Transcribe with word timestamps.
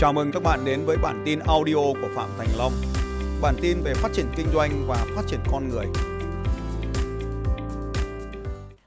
Chào 0.00 0.12
mừng 0.12 0.32
các 0.32 0.42
bạn 0.42 0.64
đến 0.64 0.84
với 0.86 0.96
bản 1.02 1.22
tin 1.24 1.38
audio 1.38 1.74
của 1.74 2.08
Phạm 2.14 2.28
Thành 2.38 2.48
Long. 2.58 2.72
Bản 3.42 3.54
tin 3.62 3.82
về 3.82 3.94
phát 3.94 4.08
triển 4.12 4.26
kinh 4.36 4.46
doanh 4.54 4.84
và 4.88 5.06
phát 5.16 5.22
triển 5.26 5.40
con 5.52 5.68
người. 5.68 5.86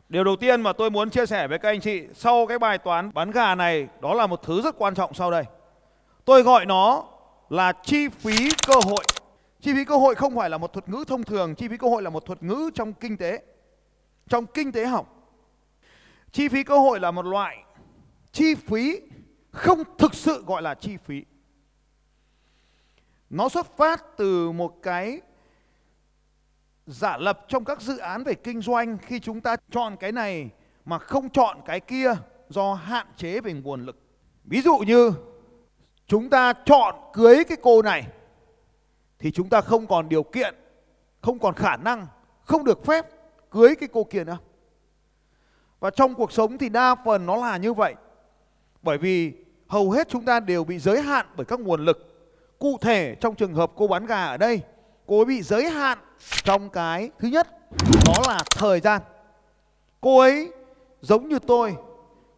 Điều 0.10 0.24
đầu 0.24 0.36
tiên 0.36 0.62
mà 0.62 0.74
tôi 0.74 0.90
muốn 0.90 1.10
chia 1.10 1.26
sẻ 1.26 1.48
với 1.48 1.60
các 1.60 1.70
anh 1.70 1.82
chị 1.82 2.04
sau 2.14 2.48
cái 2.48 2.60
bài 2.60 2.78
toán 2.78 3.14
bán 3.14 3.32
gà 3.32 3.56
này 3.56 3.88
đó 4.02 4.14
là 4.14 4.28
một 4.28 4.40
thứ 4.44 4.62
rất 4.62 4.76
quan 4.78 4.96
trọng 4.96 5.14
sau 5.14 5.32
đây. 5.32 5.44
Tôi 6.26 6.44
gọi 6.44 6.66
nó 6.66 7.04
là 7.50 7.74
chi 7.84 8.08
phí 8.08 8.50
cơ 8.68 8.76
hội. 8.84 9.06
Chi 9.62 9.74
phí 9.74 9.86
cơ 9.86 9.98
hội 9.98 10.16
không 10.16 10.36
phải 10.36 10.50
là 10.50 10.58
một 10.58 10.74
thuật 10.74 10.90
ngữ 10.90 11.04
thông 11.08 11.24
thường, 11.24 11.56
chi 11.56 11.68
phí 11.68 11.78
cơ 11.78 11.88
hội 11.88 12.02
là 12.02 12.10
một 12.10 12.26
thuật 12.26 12.44
ngữ 12.44 12.70
trong 12.76 12.94
kinh 12.94 13.18
tế. 13.18 13.42
Trong 14.30 14.46
kinh 14.46 14.72
tế 14.72 14.86
học. 14.86 15.34
Chi 16.32 16.48
phí 16.48 16.64
cơ 16.64 16.78
hội 16.78 17.00
là 17.00 17.12
một 17.12 17.26
loại 17.26 17.58
chi 18.32 18.56
phí 18.56 19.02
không 19.52 19.84
thực 19.98 20.14
sự 20.14 20.44
gọi 20.48 20.62
là 20.62 20.76
chi 20.76 20.98
phí. 20.98 21.26
Nó 23.30 23.50
xuất 23.50 23.78
phát 23.78 24.04
từ 24.18 24.52
một 24.52 24.80
cái 24.82 25.22
giả 26.86 27.18
lập 27.18 27.46
trong 27.48 27.66
các 27.66 27.82
dự 27.82 27.98
án 27.98 28.24
về 28.24 28.34
kinh 28.34 28.62
doanh 28.62 28.98
khi 28.98 29.20
chúng 29.20 29.42
ta 29.42 29.56
chọn 29.72 29.98
cái 29.98 30.12
này 30.12 30.50
mà 30.86 31.00
không 31.00 31.30
chọn 31.30 31.58
cái 31.66 31.80
kia 31.80 32.14
do 32.50 32.74
hạn 32.74 33.08
chế 33.18 33.40
về 33.40 33.54
nguồn 33.54 33.86
lực. 33.86 33.98
Ví 34.44 34.62
dụ 34.62 34.78
như 34.78 35.12
chúng 36.08 36.30
ta 36.30 36.54
chọn 36.66 36.96
cưới 37.14 37.44
cái 37.44 37.58
cô 37.62 37.82
này 37.82 38.08
thì 39.20 39.32
chúng 39.32 39.50
ta 39.50 39.62
không 39.62 39.88
còn 39.88 40.10
điều 40.10 40.24
kiện, 40.24 40.56
không 41.22 41.40
còn 41.40 41.56
khả 41.56 41.78
năng, 41.78 42.08
không 42.46 42.64
được 42.64 42.86
phép 42.86 43.06
cưới 43.52 43.76
cái 43.76 43.90
cô 43.94 44.04
kia 44.04 44.24
nữa. 44.24 44.38
Và 45.80 45.90
trong 45.90 46.16
cuộc 46.16 46.32
sống 46.32 46.58
thì 46.58 46.70
đa 46.70 46.96
phần 47.06 47.26
nó 47.26 47.36
là 47.36 47.58
như 47.58 47.74
vậy. 47.74 47.96
Bởi 48.82 48.98
vì 48.98 49.34
hầu 49.68 49.92
hết 49.92 50.10
chúng 50.10 50.26
ta 50.26 50.40
đều 50.40 50.64
bị 50.64 50.80
giới 50.80 51.02
hạn 51.02 51.26
bởi 51.36 51.46
các 51.46 51.60
nguồn 51.60 51.86
lực. 51.86 52.08
Cụ 52.60 52.78
thể 52.82 53.16
trong 53.22 53.36
trường 53.36 53.54
hợp 53.54 53.72
cô 53.76 53.88
bán 53.88 54.06
gà 54.06 54.26
ở 54.26 54.38
đây, 54.38 54.62
cô 55.06 55.20
ấy 55.20 55.26
bị 55.26 55.42
giới 55.42 55.70
hạn 55.70 55.98
trong 56.44 56.70
cái 56.70 57.12
thứ 57.20 57.28
nhất 57.28 57.48
đó 58.06 58.14
là 58.28 58.44
thời 58.56 58.80
gian. 58.80 59.02
Cô 60.02 60.20
ấy 60.20 60.52
giống 61.02 61.30
như 61.30 61.40
tôi, 61.40 61.76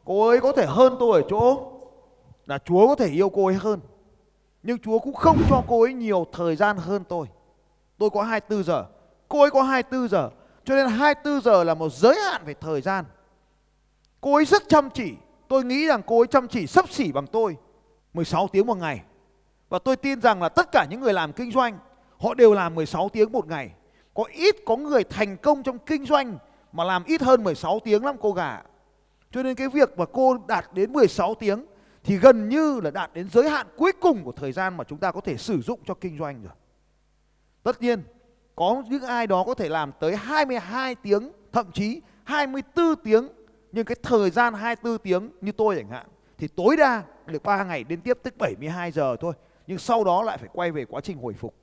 cô 0.05 0.27
ấy 0.27 0.39
có 0.39 0.51
thể 0.51 0.65
hơn 0.65 0.95
tôi 0.99 1.21
ở 1.21 1.27
chỗ 1.29 1.71
là 2.45 2.57
Chúa 2.57 2.87
có 2.87 2.95
thể 2.95 3.07
yêu 3.07 3.29
cô 3.29 3.45
ấy 3.45 3.55
hơn. 3.55 3.79
Nhưng 4.63 4.79
Chúa 4.79 4.99
cũng 4.99 5.13
không 5.13 5.37
cho 5.49 5.63
cô 5.67 5.81
ấy 5.81 5.93
nhiều 5.93 6.27
thời 6.31 6.55
gian 6.55 6.77
hơn 6.77 7.03
tôi. 7.09 7.27
Tôi 7.97 8.09
có 8.09 8.23
24 8.23 8.63
giờ, 8.63 8.85
cô 9.27 9.41
ấy 9.41 9.51
có 9.51 9.61
24 9.63 10.09
giờ. 10.09 10.29
Cho 10.65 10.75
nên 10.75 10.87
24 10.87 11.41
giờ 11.41 11.63
là 11.63 11.73
một 11.73 11.89
giới 11.93 12.15
hạn 12.15 12.41
về 12.45 12.53
thời 12.53 12.81
gian. 12.81 13.05
Cô 14.21 14.35
ấy 14.35 14.45
rất 14.45 14.63
chăm 14.69 14.89
chỉ, 14.89 15.13
Tôi 15.47 15.63
nghĩ 15.63 15.87
rằng 15.87 16.01
cô 16.05 16.19
ấy 16.19 16.27
chăm 16.27 16.47
chỉ 16.47 16.67
sấp 16.67 16.89
xỉ 16.89 17.11
bằng 17.11 17.27
tôi 17.27 17.57
16 18.13 18.47
tiếng 18.47 18.65
một 18.67 18.77
ngày. 18.77 19.01
Và 19.69 19.79
tôi 19.79 19.95
tin 19.95 20.21
rằng 20.21 20.41
là 20.41 20.49
tất 20.49 20.71
cả 20.71 20.85
những 20.89 21.01
người 21.01 21.13
làm 21.13 21.33
kinh 21.33 21.51
doanh 21.51 21.79
họ 22.17 22.33
đều 22.33 22.53
làm 22.53 22.75
16 22.75 23.09
tiếng 23.09 23.31
một 23.31 23.47
ngày. 23.47 23.71
Có 24.13 24.23
ít 24.33 24.55
có 24.65 24.75
người 24.75 25.03
thành 25.03 25.37
công 25.37 25.63
trong 25.63 25.79
kinh 25.79 26.05
doanh 26.05 26.37
mà 26.71 26.83
làm 26.83 27.03
ít 27.03 27.21
hơn 27.21 27.43
16 27.43 27.79
tiếng 27.79 28.05
lắm 28.05 28.15
cô 28.21 28.31
gà. 28.31 28.61
Cho 29.31 29.43
nên 29.43 29.55
cái 29.55 29.67
việc 29.67 29.97
mà 29.97 30.05
cô 30.13 30.37
đạt 30.47 30.65
đến 30.73 30.93
16 30.93 31.35
tiếng 31.35 31.65
thì 32.03 32.17
gần 32.17 32.49
như 32.49 32.79
là 32.83 32.91
đạt 32.91 33.13
đến 33.13 33.29
giới 33.33 33.49
hạn 33.49 33.67
cuối 33.77 33.91
cùng 34.01 34.23
của 34.23 34.31
thời 34.31 34.51
gian 34.51 34.77
mà 34.77 34.83
chúng 34.83 34.99
ta 34.99 35.11
có 35.11 35.21
thể 35.21 35.37
sử 35.37 35.61
dụng 35.61 35.79
cho 35.85 35.93
kinh 35.93 36.17
doanh 36.17 36.41
rồi. 36.43 36.53
Tất 37.63 37.81
nhiên, 37.81 38.03
có 38.55 38.83
những 38.89 39.03
ai 39.03 39.27
đó 39.27 39.43
có 39.43 39.53
thể 39.53 39.69
làm 39.69 39.91
tới 39.99 40.15
22 40.15 40.95
tiếng, 40.95 41.31
thậm 41.51 41.71
chí 41.73 42.01
24 42.23 42.95
tiếng 43.03 43.27
nhưng 43.73 43.85
cái 43.85 43.97
thời 44.03 44.29
gian 44.29 44.53
24 44.53 44.97
tiếng 44.97 45.31
như 45.41 45.51
tôi 45.51 45.75
chẳng 45.75 45.89
hạn, 45.89 46.05
thì 46.37 46.47
tối 46.47 46.77
đa 46.77 47.03
được 47.25 47.43
3 47.43 47.63
ngày 47.63 47.85
liên 47.89 48.01
tiếp 48.01 48.17
tức 48.23 48.37
72 48.37 48.91
giờ 48.91 49.15
thôi. 49.19 49.33
Nhưng 49.67 49.77
sau 49.77 50.03
đó 50.03 50.23
lại 50.23 50.37
phải 50.37 50.49
quay 50.53 50.71
về 50.71 50.85
quá 50.85 51.01
trình 51.01 51.17
hồi 51.17 51.33
phục. 51.33 51.55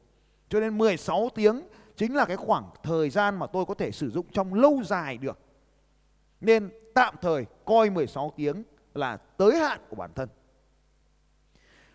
Cho 0.49 0.61
nên 0.61 0.79
16 0.79 1.29
tiếng 1.35 1.63
chính 1.97 2.15
là 2.15 2.25
cái 2.25 2.37
khoảng 2.37 2.71
thời 2.83 3.11
gian 3.11 3.39
mà 3.39 3.47
tôi 3.47 3.65
có 3.65 3.75
thể 3.75 3.91
sử 3.93 4.11
dụng 4.11 4.27
trong 4.33 4.55
lâu 4.55 4.81
dài 4.85 5.19
được. 5.19 5.39
Nên 6.41 6.71
tạm 6.95 7.15
thời 7.23 7.47
coi 7.65 7.91
16 7.91 8.33
tiếng 8.37 8.63
là 8.95 9.17
tới 9.17 9.57
hạn 9.57 9.81
của 9.89 9.97
bản 9.97 10.11
thân. 10.15 10.29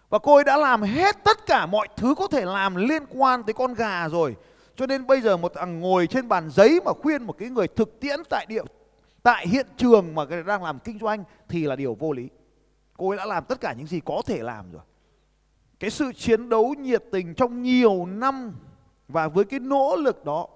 Và 0.10 0.20
cô 0.20 0.36
ấy 0.36 0.44
đã 0.44 0.58
làm 0.58 0.82
hết 0.82 1.16
tất 1.24 1.46
cả 1.46 1.66
mọi 1.66 1.88
thứ 1.98 2.16
có 2.16 2.28
thể 2.28 2.46
làm 2.46 2.76
liên 2.76 3.04
quan 3.10 3.44
tới 3.44 3.54
con 3.54 3.74
gà 3.74 4.10
rồi. 4.10 4.36
Cho 4.76 4.86
nên 4.86 5.08
bây 5.08 5.22
giờ 5.22 5.38
một 5.38 5.52
thằng 5.56 5.80
ngồi 5.80 6.08
trên 6.08 6.28
bàn 6.28 6.50
giấy 6.50 6.80
mà 6.86 6.92
khuyên 6.94 7.24
một 7.24 7.36
cái 7.38 7.50
người 7.50 7.68
thực 7.68 8.00
tiễn 8.00 8.20
tại 8.30 8.46
địa 8.50 8.64
tại 9.26 9.48
hiện 9.48 9.68
trường 9.78 10.16
mà 10.16 10.26
đang 10.48 10.64
làm 10.64 10.80
kinh 10.80 11.00
doanh 11.00 11.24
thì 11.48 11.66
là 11.66 11.76
điều 11.76 11.96
vô 11.96 12.14
lý. 12.14 12.30
Cô 12.98 13.10
ấy 13.10 13.18
đã 13.18 13.26
làm 13.26 13.46
tất 13.46 13.62
cả 13.62 13.74
những 13.74 13.88
gì 13.88 14.00
có 14.06 14.22
thể 14.26 14.44
làm 14.44 14.72
rồi. 14.72 14.82
Cái 15.80 15.90
sự 15.90 16.12
chiến 16.16 16.50
đấu 16.50 16.74
nhiệt 16.80 17.04
tình 17.12 17.34
trong 17.36 17.62
nhiều 17.62 18.06
năm 18.06 18.56
và 19.08 19.28
với 19.28 19.46
cái 19.46 19.60
nỗ 19.60 19.96
lực 19.96 20.26
đó 20.26 20.48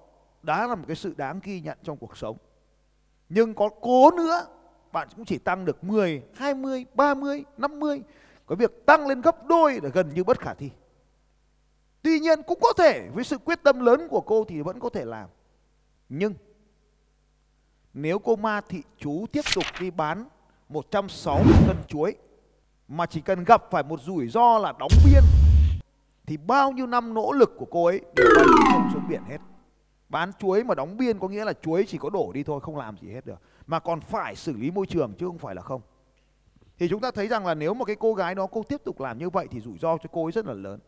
đã 0.42 0.66
là 0.66 0.74
một 0.74 0.84
cái 0.86 0.96
sự 0.96 1.14
đáng 1.16 1.40
ghi 1.42 1.60
nhận 1.60 1.78
trong 1.82 1.96
cuộc 1.96 2.16
sống. 2.16 2.36
Nhưng 3.28 3.54
có 3.54 3.68
cố 3.80 4.10
nữa 4.10 4.46
bạn 4.92 5.08
cũng 5.16 5.24
chỉ 5.24 5.38
tăng 5.38 5.64
được 5.64 5.84
10, 5.84 6.22
20, 6.34 6.86
30, 6.94 7.44
50 7.56 8.02
Có 8.46 8.54
việc 8.54 8.86
tăng 8.86 9.06
lên 9.06 9.20
gấp 9.20 9.46
đôi 9.46 9.80
là 9.82 9.88
gần 9.88 10.10
như 10.14 10.24
bất 10.24 10.40
khả 10.40 10.54
thi. 10.54 10.70
Tuy 12.02 12.20
nhiên 12.20 12.42
cũng 12.42 12.58
có 12.62 12.72
thể 12.78 13.08
với 13.14 13.24
sự 13.24 13.38
quyết 13.38 13.62
tâm 13.62 13.80
lớn 13.80 14.08
của 14.10 14.20
cô 14.20 14.44
thì 14.48 14.60
vẫn 14.60 14.80
có 14.80 14.88
thể 14.88 15.04
làm. 15.04 15.28
Nhưng 16.08 16.34
nếu 17.94 18.18
cô 18.18 18.36
Ma 18.36 18.60
Thị 18.60 18.82
Chú 18.98 19.26
tiếp 19.32 19.42
tục 19.54 19.64
đi 19.80 19.90
bán 19.90 20.24
160 20.68 21.54
cân 21.66 21.76
chuối 21.88 22.14
mà 22.88 23.06
chỉ 23.06 23.20
cần 23.20 23.44
gặp 23.44 23.64
phải 23.70 23.82
một 23.82 24.00
rủi 24.02 24.28
ro 24.28 24.58
là 24.58 24.72
đóng 24.78 24.92
biên, 25.04 25.22
thì 26.26 26.36
bao 26.36 26.72
nhiêu 26.72 26.86
năm 26.86 27.14
nỗ 27.14 27.32
lực 27.32 27.52
của 27.58 27.66
cô 27.70 27.84
ấy 27.84 28.00
đều 28.14 28.26
bay 28.36 28.44
không 28.72 28.90
xuống 28.92 29.08
biển 29.08 29.22
hết. 29.28 29.38
Bán 30.08 30.32
chuối 30.38 30.64
mà 30.64 30.74
đóng 30.74 30.96
biên 30.96 31.18
có 31.18 31.28
nghĩa 31.28 31.44
là 31.44 31.52
chuối 31.52 31.84
chỉ 31.88 31.98
có 31.98 32.10
đổ 32.10 32.32
đi 32.34 32.42
thôi, 32.42 32.60
không 32.60 32.76
làm 32.76 32.96
gì 32.98 33.08
hết 33.10 33.26
được, 33.26 33.40
mà 33.66 33.78
còn 33.78 34.00
phải 34.00 34.36
xử 34.36 34.56
lý 34.56 34.70
môi 34.70 34.86
trường 34.86 35.12
chứ 35.18 35.26
không 35.26 35.38
phải 35.38 35.54
là 35.54 35.62
không. 35.62 35.80
Thì 36.78 36.88
chúng 36.88 37.00
ta 37.00 37.10
thấy 37.10 37.28
rằng 37.28 37.46
là 37.46 37.54
nếu 37.54 37.74
mà 37.74 37.84
cái 37.84 37.96
cô 37.96 38.14
gái 38.14 38.34
đó, 38.34 38.46
cô 38.46 38.62
tiếp 38.62 38.80
tục 38.84 39.00
làm 39.00 39.18
như 39.18 39.30
vậy 39.30 39.48
thì 39.50 39.60
rủi 39.60 39.78
ro 39.78 39.98
cho 39.98 40.08
cô 40.12 40.26
ấy 40.26 40.32
rất 40.32 40.46
là 40.46 40.54
lớn. 40.54 40.80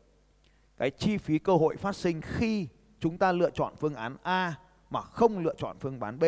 Cái 0.79 0.91
chi 0.91 1.19
phí 1.19 1.39
cơ 1.39 1.53
hội 1.53 1.77
phát 1.77 1.97
sinh 1.97 2.21
khi 2.21 2.69
chúng 3.01 3.19
ta 3.19 3.33
lựa 3.33 3.51
chọn 3.51 3.73
phương 3.77 3.95
án 3.95 4.17
A 4.23 4.55
mà 4.91 5.01
không 5.01 5.39
lựa 5.39 5.55
chọn 5.59 5.77
phương 5.81 6.01
án 6.01 6.19
B 6.19 6.25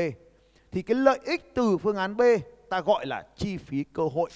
thì 0.75 0.83
cái 0.83 0.95
lợi 0.95 1.19
ích 1.25 1.55
từ 1.55 1.79
phương 1.79 1.97
án 1.97 2.17
B 2.17 2.23
ta 2.69 2.81
gọi 2.81 3.07
là 3.07 3.27
chi 3.37 3.57
phí 3.57 3.85
cơ 3.93 4.03
hội. 4.15 4.31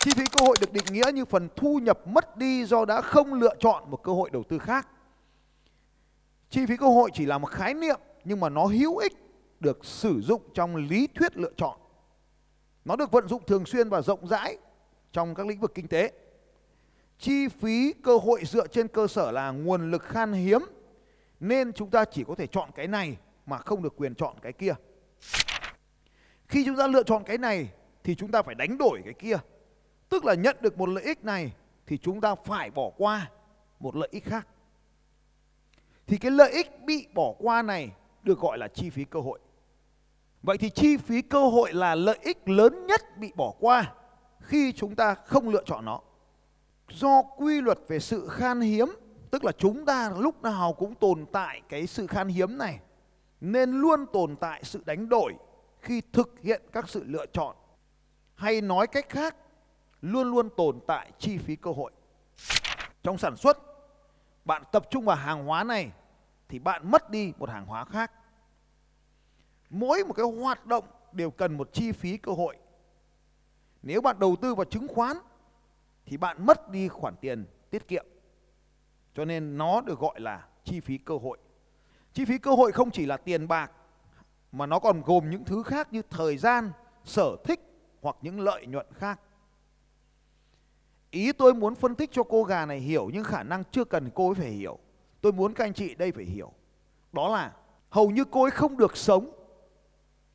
Chi 0.00 0.10
phí 0.16 0.24
cơ 0.32 0.44
hội 0.44 0.56
được 0.60 0.72
định 0.72 0.84
nghĩa 0.90 1.12
như 1.14 1.24
phần 1.24 1.48
thu 1.56 1.78
nhập 1.82 2.06
mất 2.06 2.36
đi 2.36 2.64
do 2.64 2.84
đã 2.84 3.00
không 3.00 3.34
lựa 3.34 3.54
chọn 3.58 3.90
một 3.90 4.02
cơ 4.02 4.12
hội 4.12 4.30
đầu 4.32 4.42
tư 4.48 4.58
khác. 4.58 4.88
Chi 6.50 6.66
phí 6.66 6.76
cơ 6.76 6.86
hội 6.86 7.10
chỉ 7.14 7.26
là 7.26 7.38
một 7.38 7.50
khái 7.50 7.74
niệm 7.74 8.00
nhưng 8.24 8.40
mà 8.40 8.48
nó 8.48 8.64
hữu 8.64 8.96
ích 8.96 9.12
được 9.60 9.84
sử 9.84 10.20
dụng 10.20 10.42
trong 10.54 10.76
lý 10.76 11.08
thuyết 11.14 11.36
lựa 11.36 11.52
chọn. 11.56 11.78
Nó 12.84 12.96
được 12.96 13.10
vận 13.10 13.28
dụng 13.28 13.42
thường 13.46 13.66
xuyên 13.66 13.88
và 13.88 14.02
rộng 14.02 14.26
rãi 14.26 14.56
trong 15.12 15.34
các 15.34 15.46
lĩnh 15.46 15.60
vực 15.60 15.72
kinh 15.74 15.88
tế. 15.88 16.12
Chi 17.18 17.48
phí 17.48 17.92
cơ 17.92 18.16
hội 18.16 18.42
dựa 18.44 18.66
trên 18.66 18.88
cơ 18.88 19.06
sở 19.06 19.30
là 19.30 19.50
nguồn 19.50 19.90
lực 19.90 20.02
khan 20.02 20.32
hiếm 20.32 20.60
nên 21.40 21.72
chúng 21.72 21.90
ta 21.90 22.04
chỉ 22.04 22.24
có 22.28 22.34
thể 22.34 22.46
chọn 22.46 22.70
cái 22.74 22.86
này 22.88 23.16
mà 23.46 23.58
không 23.58 23.82
được 23.82 23.96
quyền 23.96 24.14
chọn 24.14 24.34
cái 24.42 24.52
kia. 24.52 24.74
Khi 26.52 26.64
chúng 26.64 26.76
ta 26.76 26.86
lựa 26.86 27.02
chọn 27.02 27.24
cái 27.24 27.38
này 27.38 27.68
thì 28.04 28.14
chúng 28.14 28.30
ta 28.30 28.42
phải 28.42 28.54
đánh 28.54 28.78
đổi 28.78 29.00
cái 29.04 29.14
kia. 29.14 29.36
Tức 30.08 30.24
là 30.24 30.34
nhận 30.34 30.56
được 30.60 30.78
một 30.78 30.88
lợi 30.88 31.04
ích 31.04 31.24
này 31.24 31.52
thì 31.86 31.98
chúng 31.98 32.20
ta 32.20 32.34
phải 32.34 32.70
bỏ 32.70 32.90
qua 32.96 33.30
một 33.80 33.96
lợi 33.96 34.08
ích 34.12 34.24
khác. 34.24 34.48
Thì 36.06 36.16
cái 36.16 36.30
lợi 36.30 36.52
ích 36.52 36.84
bị 36.84 37.06
bỏ 37.14 37.34
qua 37.38 37.62
này 37.62 37.92
được 38.22 38.38
gọi 38.38 38.58
là 38.58 38.68
chi 38.68 38.90
phí 38.90 39.04
cơ 39.04 39.20
hội. 39.20 39.38
Vậy 40.42 40.58
thì 40.58 40.70
chi 40.70 40.96
phí 40.96 41.22
cơ 41.22 41.48
hội 41.48 41.72
là 41.72 41.94
lợi 41.94 42.18
ích 42.22 42.48
lớn 42.48 42.86
nhất 42.86 43.18
bị 43.18 43.32
bỏ 43.36 43.54
qua 43.60 43.92
khi 44.40 44.72
chúng 44.72 44.96
ta 44.96 45.14
không 45.14 45.48
lựa 45.48 45.62
chọn 45.66 45.84
nó. 45.84 46.00
Do 46.88 47.22
quy 47.22 47.60
luật 47.60 47.78
về 47.88 47.98
sự 47.98 48.28
khan 48.28 48.60
hiếm, 48.60 48.86
tức 49.30 49.44
là 49.44 49.52
chúng 49.52 49.86
ta 49.86 50.12
lúc 50.18 50.42
nào 50.42 50.72
cũng 50.72 50.94
tồn 50.94 51.26
tại 51.32 51.60
cái 51.68 51.86
sự 51.86 52.06
khan 52.06 52.28
hiếm 52.28 52.58
này 52.58 52.80
nên 53.40 53.70
luôn 53.72 54.06
tồn 54.12 54.36
tại 54.36 54.60
sự 54.64 54.82
đánh 54.86 55.08
đổi 55.08 55.34
khi 55.82 56.02
thực 56.12 56.40
hiện 56.42 56.62
các 56.72 56.88
sự 56.88 57.04
lựa 57.04 57.26
chọn, 57.26 57.56
hay 58.34 58.60
nói 58.60 58.86
cách 58.86 59.08
khác, 59.08 59.36
luôn 60.02 60.30
luôn 60.30 60.48
tồn 60.56 60.80
tại 60.86 61.12
chi 61.18 61.38
phí 61.38 61.56
cơ 61.56 61.70
hội. 61.70 61.92
Trong 63.02 63.18
sản 63.18 63.36
xuất, 63.36 63.58
bạn 64.44 64.62
tập 64.72 64.86
trung 64.90 65.04
vào 65.04 65.16
hàng 65.16 65.44
hóa 65.44 65.64
này 65.64 65.92
thì 66.48 66.58
bạn 66.58 66.90
mất 66.90 67.10
đi 67.10 67.32
một 67.38 67.50
hàng 67.50 67.66
hóa 67.66 67.84
khác. 67.84 68.12
Mỗi 69.70 70.04
một 70.04 70.14
cái 70.14 70.26
hoạt 70.26 70.66
động 70.66 70.84
đều 71.12 71.30
cần 71.30 71.56
một 71.56 71.68
chi 71.72 71.92
phí 71.92 72.16
cơ 72.16 72.32
hội. 72.32 72.56
Nếu 73.82 74.00
bạn 74.00 74.18
đầu 74.18 74.36
tư 74.42 74.54
vào 74.54 74.64
chứng 74.64 74.88
khoán 74.88 75.16
thì 76.06 76.16
bạn 76.16 76.46
mất 76.46 76.70
đi 76.70 76.88
khoản 76.88 77.16
tiền 77.20 77.46
tiết 77.70 77.88
kiệm. 77.88 78.06
Cho 79.14 79.24
nên 79.24 79.58
nó 79.58 79.80
được 79.80 79.98
gọi 79.98 80.20
là 80.20 80.46
chi 80.64 80.80
phí 80.80 80.98
cơ 80.98 81.16
hội. 81.16 81.38
Chi 82.12 82.24
phí 82.24 82.38
cơ 82.38 82.50
hội 82.50 82.72
không 82.72 82.90
chỉ 82.90 83.06
là 83.06 83.16
tiền 83.16 83.48
bạc 83.48 83.72
mà 84.52 84.66
nó 84.66 84.78
còn 84.78 85.02
gồm 85.02 85.30
những 85.30 85.44
thứ 85.44 85.62
khác 85.62 85.92
như 85.92 86.02
thời 86.10 86.36
gian, 86.36 86.72
sở 87.04 87.36
thích 87.44 87.60
hoặc 88.02 88.16
những 88.22 88.40
lợi 88.40 88.66
nhuận 88.66 88.86
khác. 88.92 89.20
Ý 91.10 91.32
tôi 91.32 91.54
muốn 91.54 91.74
phân 91.74 91.94
tích 91.94 92.10
cho 92.12 92.22
cô 92.22 92.44
gà 92.44 92.66
này 92.66 92.80
hiểu 92.80 93.10
nhưng 93.12 93.24
khả 93.24 93.42
năng 93.42 93.62
chưa 93.70 93.84
cần 93.84 94.10
cô 94.14 94.28
ấy 94.28 94.34
phải 94.34 94.50
hiểu. 94.50 94.78
Tôi 95.20 95.32
muốn 95.32 95.54
các 95.54 95.64
anh 95.64 95.74
chị 95.74 95.94
đây 95.94 96.12
phải 96.12 96.24
hiểu. 96.24 96.52
Đó 97.12 97.28
là 97.28 97.52
hầu 97.90 98.10
như 98.10 98.24
cô 98.24 98.42
ấy 98.42 98.50
không 98.50 98.76
được 98.76 98.96
sống. 98.96 99.30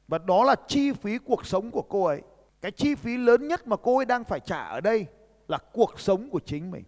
Và 0.08 0.18
đó 0.18 0.44
là 0.44 0.56
chi 0.68 0.92
phí 0.92 1.18
cuộc 1.18 1.46
sống 1.46 1.72
của 1.72 1.82
cô 1.82 2.04
ấy. 2.04 2.22
Cái 2.62 2.72
chi 2.72 2.96
phí 2.96 3.18
lớn 3.18 3.48
nhất 3.48 3.68
mà 3.68 3.76
cô 3.76 3.98
ấy 3.98 4.06
đang 4.06 4.24
phải 4.24 4.40
trả 4.40 4.62
ở 4.62 4.82
đây 4.82 5.06
là 5.48 5.58
cuộc 5.74 6.00
sống 6.00 6.30
của 6.30 6.40
chính 6.40 6.72
mình. 6.72 6.84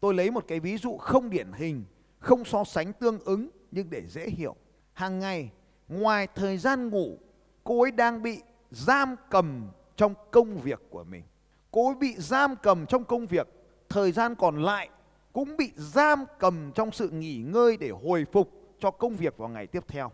Tôi 0.00 0.14
lấy 0.14 0.30
một 0.30 0.44
cái 0.48 0.60
ví 0.60 0.76
dụ 0.76 0.96
không 0.96 1.30
điển 1.30 1.52
hình, 1.52 1.84
không 2.18 2.44
so 2.44 2.64
sánh 2.64 2.92
tương 2.92 3.18
ứng 3.20 3.50
nhưng 3.70 3.90
để 3.90 4.02
dễ 4.06 4.28
hiểu. 4.28 4.56
Hàng 4.92 5.18
ngày, 5.18 5.50
ngoài 5.88 6.26
thời 6.34 6.58
gian 6.58 6.88
ngủ, 6.88 7.18
cô 7.64 7.82
ấy 7.82 7.90
đang 7.90 8.22
bị 8.22 8.40
giam 8.70 9.16
cầm 9.30 9.68
trong 9.96 10.14
công 10.30 10.58
việc 10.58 10.80
của 10.90 11.04
mình. 11.04 11.22
Cô 11.70 11.86
ấy 11.86 11.94
bị 11.94 12.14
giam 12.18 12.56
cầm 12.62 12.86
trong 12.86 13.04
công 13.04 13.26
việc, 13.26 13.48
thời 13.88 14.12
gian 14.12 14.34
còn 14.34 14.62
lại 14.62 14.88
cũng 15.32 15.56
bị 15.56 15.72
giam 15.76 16.24
cầm 16.38 16.72
trong 16.74 16.92
sự 16.92 17.10
nghỉ 17.10 17.36
ngơi 17.36 17.76
để 17.76 17.90
hồi 18.04 18.26
phục 18.32 18.50
cho 18.78 18.90
công 18.90 19.16
việc 19.16 19.36
vào 19.36 19.48
ngày 19.48 19.66
tiếp 19.66 19.84
theo. 19.88 20.12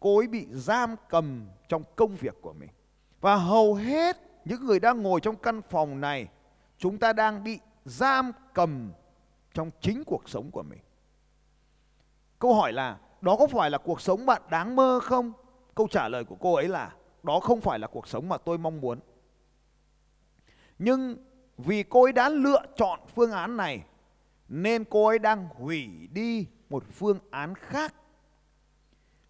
Cô 0.00 0.18
ấy 0.18 0.26
bị 0.26 0.46
giam 0.50 0.96
cầm 1.08 1.46
trong 1.68 1.82
công 1.96 2.16
việc 2.16 2.34
của 2.40 2.52
mình. 2.52 2.70
Và 3.20 3.36
hầu 3.36 3.74
hết 3.74 4.16
những 4.44 4.66
người 4.66 4.80
đang 4.80 5.02
ngồi 5.02 5.20
trong 5.20 5.36
căn 5.36 5.62
phòng 5.70 6.00
này, 6.00 6.28
chúng 6.78 6.98
ta 6.98 7.12
đang 7.12 7.44
bị 7.44 7.58
giam 7.84 8.32
cầm 8.54 8.92
trong 9.54 9.70
chính 9.80 10.04
cuộc 10.04 10.28
sống 10.28 10.50
của 10.50 10.62
mình. 10.62 10.80
Câu 12.38 12.54
hỏi 12.54 12.72
là 12.72 12.98
đó 13.24 13.36
có 13.36 13.46
phải 13.46 13.70
là 13.70 13.78
cuộc 13.78 14.00
sống 14.00 14.26
bạn 14.26 14.42
đáng 14.50 14.76
mơ 14.76 15.00
không? 15.02 15.32
Câu 15.74 15.88
trả 15.90 16.08
lời 16.08 16.24
của 16.24 16.36
cô 16.40 16.54
ấy 16.54 16.68
là 16.68 16.94
đó 17.22 17.40
không 17.40 17.60
phải 17.60 17.78
là 17.78 17.86
cuộc 17.86 18.08
sống 18.08 18.28
mà 18.28 18.38
tôi 18.38 18.58
mong 18.58 18.80
muốn. 18.80 19.00
Nhưng 20.78 21.16
vì 21.58 21.82
cô 21.82 22.02
ấy 22.02 22.12
đã 22.12 22.28
lựa 22.28 22.62
chọn 22.76 23.00
phương 23.14 23.32
án 23.32 23.56
này 23.56 23.84
nên 24.48 24.84
cô 24.84 25.06
ấy 25.06 25.18
đang 25.18 25.48
hủy 25.54 26.08
đi 26.12 26.46
một 26.70 26.84
phương 26.90 27.18
án 27.30 27.54
khác. 27.54 27.94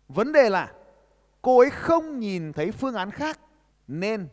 Vấn 0.08 0.32
đề 0.32 0.50
là 0.50 0.72
cô 1.42 1.58
ấy 1.58 1.70
không 1.70 2.18
nhìn 2.20 2.52
thấy 2.52 2.70
phương 2.70 2.94
án 2.94 3.10
khác 3.10 3.40
nên 3.88 4.28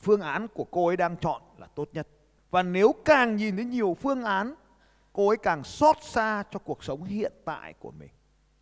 phương 0.00 0.20
án 0.20 0.48
của 0.48 0.64
cô 0.64 0.86
ấy 0.86 0.96
đang 0.96 1.16
chọn 1.16 1.42
là 1.58 1.66
tốt 1.74 1.88
nhất. 1.92 2.08
Và 2.50 2.62
nếu 2.62 2.94
càng 3.04 3.36
nhìn 3.36 3.56
thấy 3.56 3.64
nhiều 3.64 3.96
phương 4.00 4.24
án, 4.24 4.54
cô 5.12 5.28
ấy 5.28 5.36
càng 5.36 5.64
xót 5.64 5.96
xa 6.02 6.44
cho 6.50 6.58
cuộc 6.58 6.84
sống 6.84 7.04
hiện 7.04 7.32
tại 7.44 7.74
của 7.78 7.90
mình. 7.90 8.10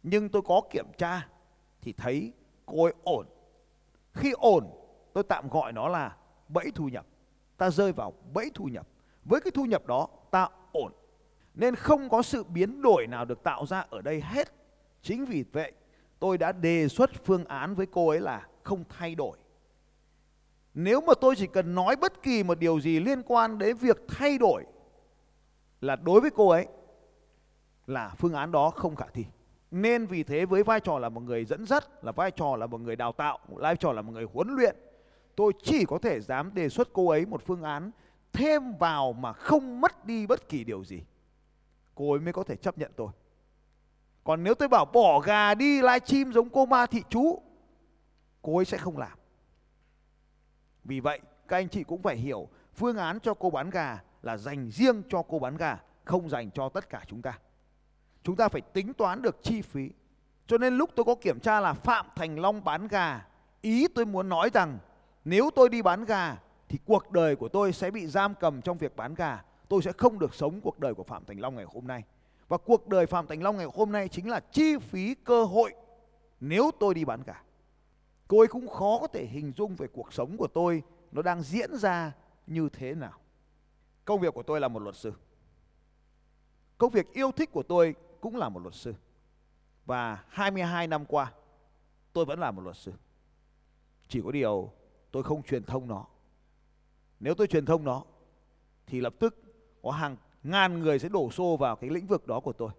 Nhưng 0.09 0.29
tôi 0.29 0.43
có 0.43 0.61
kiểm 0.71 0.87
tra 0.99 1.29
thì 1.81 1.93
thấy 1.93 2.33
cô 2.67 2.85
ấy 2.85 2.95
ổn. 3.05 3.27
Khi 4.13 4.33
ổn, 4.33 4.65
tôi 5.13 5.25
tạm 5.25 5.49
gọi 5.49 5.73
nó 5.73 5.89
là 5.89 6.17
bẫy 6.49 6.71
thu 6.75 6.89
nhập. 6.89 7.07
Ta 7.57 7.71
rơi 7.71 7.93
vào 7.93 8.13
bẫy 8.33 8.51
thu 8.55 8.65
nhập. 8.65 8.89
Với 9.25 9.41
cái 9.41 9.51
thu 9.51 9.65
nhập 9.65 9.87
đó, 9.87 10.09
ta 10.31 10.49
ổn. 10.73 10.93
Nên 11.55 11.75
không 11.75 12.09
có 12.09 12.23
sự 12.23 12.45
biến 12.45 12.83
đổi 12.83 13.07
nào 13.07 13.25
được 13.25 13.43
tạo 13.43 13.67
ra 13.67 13.81
ở 13.91 14.03
đây 14.03 14.21
hết. 14.21 14.53
Chính 15.03 15.25
vì 15.25 15.45
vậy, 15.53 15.73
tôi 16.19 16.39
đã 16.39 16.53
đề 16.53 16.89
xuất 16.89 17.11
phương 17.25 17.45
án 17.45 17.75
với 17.75 17.87
cô 17.87 18.09
ấy 18.09 18.21
là 18.21 18.49
không 18.63 18.85
thay 18.89 19.15
đổi 19.15 19.39
nếu 20.79 21.01
mà 21.01 21.15
tôi 21.21 21.37
chỉ 21.37 21.47
cần 21.47 21.75
nói 21.75 21.97
bất 21.97 22.23
kỳ 22.23 22.43
một 22.43 22.59
điều 22.59 22.81
gì 22.81 23.01
liên 23.01 23.23
quan 23.23 23.59
đến 23.59 23.77
việc 23.77 23.97
thay 24.09 24.39
đổi 24.39 24.65
là 25.81 25.97
đối 25.97 26.21
với 26.21 26.31
cô 26.31 26.49
ấy 26.49 26.67
là 27.87 28.15
phương 28.19 28.35
án 28.35 28.53
đó 28.53 28.71
không 28.71 28.97
khả 28.97 29.07
thi. 29.15 29.25
Nên 29.71 30.07
vì 30.07 30.23
thế 30.23 30.47
với 30.47 30.63
vai 30.63 30.81
trò 30.81 30.99
là 30.99 31.09
một 31.09 31.21
người 31.21 31.45
dẫn 31.45 31.67
dắt, 31.67 32.05
là 32.05 32.13
vai 32.13 32.31
trò 32.31 32.57
là 32.57 32.67
một 32.67 32.81
người 32.81 32.97
đào 32.97 33.13
tạo, 33.13 33.39
vai 33.49 33.77
trò 33.77 33.93
là 33.93 34.03
một 34.03 34.13
người 34.13 34.27
huấn 34.33 34.49
luyện, 34.57 34.77
tôi 35.37 35.53
chỉ 35.63 35.85
có 35.85 35.99
thể 35.99 36.21
dám 36.21 36.55
đề 36.55 36.69
xuất 36.69 36.89
cô 36.93 37.09
ấy 37.09 37.27
một 37.27 37.43
phương 37.43 37.63
án 37.63 37.91
thêm 38.33 38.77
vào 38.79 39.13
mà 39.13 39.33
không 39.33 39.81
mất 39.81 40.05
đi 40.07 40.27
bất 40.27 40.49
kỳ 40.49 40.65
điều 40.65 40.85
gì. 40.85 41.03
Cô 41.95 42.13
ấy 42.13 42.21
mới 42.21 42.33
có 42.33 42.43
thể 42.45 42.57
chấp 42.57 42.79
nhận 42.79 42.93
tôi. 42.97 43.09
Còn 44.25 44.45
nếu 44.45 44.55
tôi 44.55 44.69
bảo 44.69 44.85
bỏ 44.85 45.21
gà 45.21 45.55
đi 45.55 45.83
livestream 45.83 46.33
giống 46.33 46.49
cô 46.49 46.67
ma 46.67 46.87
thị 46.87 47.03
chú, 47.11 47.43
cô 48.43 48.57
ấy 48.57 48.65
sẽ 48.65 48.79
không 48.79 48.99
làm. 48.99 49.19
Vì 50.85 51.01
vậy, 51.01 51.21
các 51.49 51.57
anh 51.57 51.69
chị 51.69 51.85
cũng 51.85 52.03
phải 52.03 52.17
hiểu 52.17 52.49
phương 52.75 52.97
án 52.97 53.21
cho 53.21 53.35
cô 53.35 53.51
bán 53.51 53.71
gà 53.71 54.03
là 54.23 54.37
dành 54.37 54.71
riêng 54.71 55.03
cho 55.09 55.23
cô 55.23 55.39
bán 55.39 55.57
gà, 55.57 55.79
không 56.05 56.29
dành 56.29 56.51
cho 56.51 56.69
tất 56.69 56.91
cả 56.91 57.05
chúng 57.07 57.23
ta. 57.23 57.39
Chúng 58.27 58.37
ta 58.37 58.49
phải 58.49 58.61
tính 58.61 58.95
toán 58.95 59.23
được 59.23 59.43
chi 59.43 59.63
phí. 59.63 59.91
Cho 60.47 60.59
nên 60.59 60.75
lúc 60.75 60.91
tôi 60.97 61.05
có 61.05 61.15
kiểm 61.15 61.41
tra 61.41 61.61
là 61.61 61.73
Phạm 61.73 62.07
Thành 62.17 62.39
Long 62.39 62.65
bán 62.65 62.89
gà, 62.89 63.27
ý 63.61 63.89
tôi 63.89 64.07
muốn 64.07 64.29
nói 64.29 64.51
rằng 64.55 64.79
nếu 65.25 65.51
tôi 65.55 65.69
đi 65.69 65.83
bán 65.83 66.05
gà 66.05 66.37
thì 66.69 66.79
cuộc 66.85 67.11
đời 67.11 67.37
của 67.37 67.49
tôi 67.49 67.73
sẽ 67.73 67.91
bị 67.91 68.07
giam 68.07 68.35
cầm 68.35 68.63
trong 68.63 68.79
việc 68.79 68.97
bán 68.97 69.15
gà. 69.15 69.45
Tôi 69.69 69.83
sẽ 69.83 69.93
không 69.93 70.19
được 70.19 70.35
sống 70.35 70.61
cuộc 70.61 70.79
đời 70.79 70.95
của 70.95 71.03
Phạm 71.03 71.25
Thành 71.25 71.41
Long 71.41 71.55
ngày 71.55 71.67
hôm 71.75 71.87
nay. 71.87 72.03
Và 72.49 72.57
cuộc 72.57 72.89
đời 72.89 73.07
Phạm 73.07 73.27
Thành 73.27 73.43
Long 73.43 73.57
ngày 73.57 73.67
hôm 73.75 73.93
nay 73.93 74.09
chính 74.09 74.31
là 74.31 74.41
chi 74.41 74.77
phí 74.79 75.15
cơ 75.15 75.45
hội 75.45 75.75
nếu 76.41 76.71
tôi 76.81 76.95
đi 76.95 77.05
bán 77.05 77.23
gà 77.27 77.43
cô 78.29 78.39
ấy 78.39 78.47
cũng 78.47 78.69
khó 78.69 78.99
có 79.01 79.07
thể 79.07 79.27
hình 79.27 79.53
dung 79.57 79.77
về 79.77 79.87
cuộc 79.93 80.13
sống 80.13 80.37
của 80.37 80.47
tôi 80.47 80.83
nó 81.13 81.23
đang 81.23 81.43
diễn 81.43 81.77
ra 81.77 82.13
như 82.47 82.69
thế 82.73 82.95
nào 82.95 83.19
công 84.05 84.21
việc 84.21 84.35
của 84.35 84.43
tôi 84.43 84.61
là 84.61 84.69
một 84.69 84.83
luật 84.83 84.97
sư 84.97 85.13
công 86.79 86.91
việc 86.91 87.13
yêu 87.13 87.31
thích 87.33 87.53
của 87.53 87.63
tôi 87.63 87.95
cũng 88.27 88.37
là 88.37 88.49
một 88.49 88.61
luật 88.63 88.75
sư 88.75 88.95
và 89.87 90.25
22 90.29 90.87
năm 90.87 91.05
qua, 91.05 91.33
tôi 92.13 92.25
vẫn 92.25 92.39
là 92.39 92.51
một 92.51 92.63
luật 92.63 92.77
sư 92.77 92.93
chỉ 94.09 94.23
có 94.25 94.31
điều 94.31 94.73
tôi 95.11 95.23
không 95.23 95.43
truyền 95.43 95.65
thông 95.65 95.89
nó 95.89 96.07
nếu 97.21 97.35
tôi 97.35 97.47
truyền 97.47 97.67
thông 97.67 97.85
nó, 97.85 98.05
thì 98.87 99.01
lập 99.01 99.15
tức 99.19 99.43
có 99.83 99.91
hàng 99.91 100.17
ngàn 100.43 100.81
người 100.81 100.99
sẽ 100.99 101.09
đổ 101.09 101.31
xô 101.31 101.57
vào 101.57 101.77
cái 101.77 101.91
lĩnh 101.91 102.07
vực 102.07 102.27
đó 102.27 102.41
của 102.41 102.53
tôi 102.53 102.71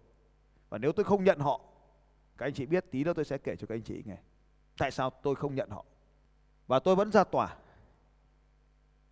và 0.70 0.78
nếu 0.78 0.92
tôi 0.92 1.04
không 1.04 1.24
nhận 1.24 1.40
họ, 1.40 1.62
các 2.38 2.46
anh 2.46 2.54
chị 2.54 2.66
biết 2.66 2.86
tí 2.92 3.04
nữa 3.04 3.14
tôi 3.14 3.26
sẽ 3.26 3.38
kể 3.38 3.56
cho 3.56 3.68
các 3.68 3.76
anh 3.76 3.82
chị 3.82 4.04
nghe 4.06 4.18
Tại 4.78 4.92
sao 4.92 5.10
tôi 5.10 5.36
không 5.36 5.56
nhận 5.56 5.70
họ? 5.70 5.86
Và 6.68 6.80
tôi 6.80 6.96
vẫn 6.96 7.12
ra 7.12 7.24
tòa. 7.24 7.56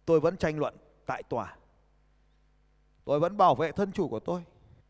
Tôi 0.05 0.19
vẫn 0.19 0.37
tranh 0.37 0.59
luận 0.59 0.75
tại 1.05 1.23
tòa. 1.23 1.55
Tôi 3.05 3.19
vẫn 3.19 3.37
bảo 3.37 3.55
vệ 3.55 3.71
thân 3.71 3.91
chủ 3.91 4.09
của 4.09 4.19
tôi. 4.19 4.43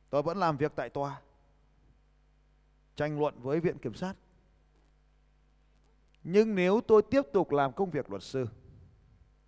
Tôi 0.10 0.22
vẫn 0.22 0.38
làm 0.38 0.58
việc 0.58 0.72
tại 0.76 0.90
tòa. 0.90 1.22
Tranh 2.96 3.20
luận 3.20 3.34
với 3.42 3.60
viện 3.60 3.78
kiểm 3.78 3.94
sát. 3.94 4.14
Nhưng 6.24 6.56
nếu 6.56 6.82
tôi 6.88 7.02
tiếp 7.02 7.22
tục 7.34 7.52
làm 7.52 7.74
công 7.74 7.92
việc 7.92 8.10
luật 8.10 8.24
sư 8.24 8.48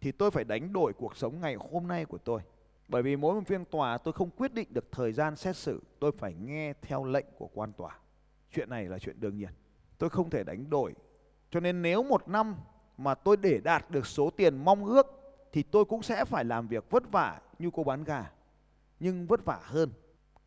thì 0.02 0.12
tôi 0.12 0.32
phải 0.32 0.44
đánh 0.44 0.74
đổi 0.74 0.94
cuộc 0.94 1.18
sống 1.18 1.42
ngày 1.42 1.56
hôm 1.72 1.88
nay 1.88 2.06
của 2.06 2.18
tôi. 2.18 2.42
Bởi 2.88 3.04
vì 3.04 3.16
mỗi 3.16 3.36
một 3.36 3.48
phiên 3.48 3.66
tòa 3.66 3.98
tôi 3.98 4.14
không 4.14 4.30
quyết 4.30 4.54
định 4.54 4.68
được 4.72 4.92
thời 4.92 5.14
gian 5.14 5.36
xét 5.36 5.56
xử, 5.56 5.82
tôi 6.00 6.12
phải 6.12 6.34
nghe 6.34 6.74
theo 6.82 7.04
lệnh 7.04 7.26
của 7.38 7.48
quan 7.48 7.74
tòa. 7.74 8.00
Chuyện 8.52 8.70
này 8.70 8.86
là 8.86 9.00
chuyện 9.00 9.20
đương 9.20 9.38
nhiên. 9.38 9.50
Tôi 9.98 10.10
không 10.10 10.30
thể 10.30 10.44
đánh 10.44 10.70
đổi 10.70 10.94
cho 11.52 11.60
nên 11.60 11.82
nếu 11.82 12.04
một 12.04 12.28
năm 12.28 12.56
mà 12.98 13.16
tôi 13.16 13.38
để 13.38 13.60
đạt 13.64 13.92
được 13.92 14.08
số 14.08 14.30
tiền 14.30 14.58
mong 14.58 14.86
ước 14.86 15.08
thì 15.52 15.64
tôi 15.64 15.86
cũng 15.86 16.04
sẽ 16.04 16.26
phải 16.26 16.46
làm 16.46 16.68
việc 16.68 16.90
vất 16.90 17.12
vả 17.12 17.42
như 17.60 17.70
cô 17.74 17.84
bán 17.84 18.04
gà. 18.04 18.32
Nhưng 19.00 19.28
vất 19.28 19.46
vả 19.46 19.60
hơn. 19.64 19.92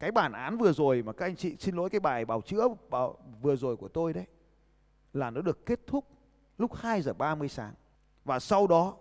Cái 0.00 0.10
bản 0.10 0.32
án 0.32 0.58
vừa 0.58 0.72
rồi 0.72 1.02
mà 1.02 1.12
các 1.12 1.26
anh 1.26 1.36
chị 1.36 1.56
xin 1.58 1.74
lỗi 1.74 1.90
cái 1.90 2.00
bài 2.00 2.24
bào 2.24 2.40
chữa 2.40 2.68
bảo 2.90 3.18
vừa 3.40 3.56
rồi 3.56 3.76
của 3.76 3.88
tôi 3.88 4.12
đấy 4.12 4.26
là 5.12 5.30
nó 5.30 5.40
được 5.40 5.66
kết 5.66 5.80
thúc 5.86 6.04
lúc 6.58 6.74
2 6.74 7.02
giờ 7.02 7.12
30 7.12 7.48
sáng. 7.48 7.74
Và 8.24 8.38
sau 8.38 8.66
đó 8.66 8.96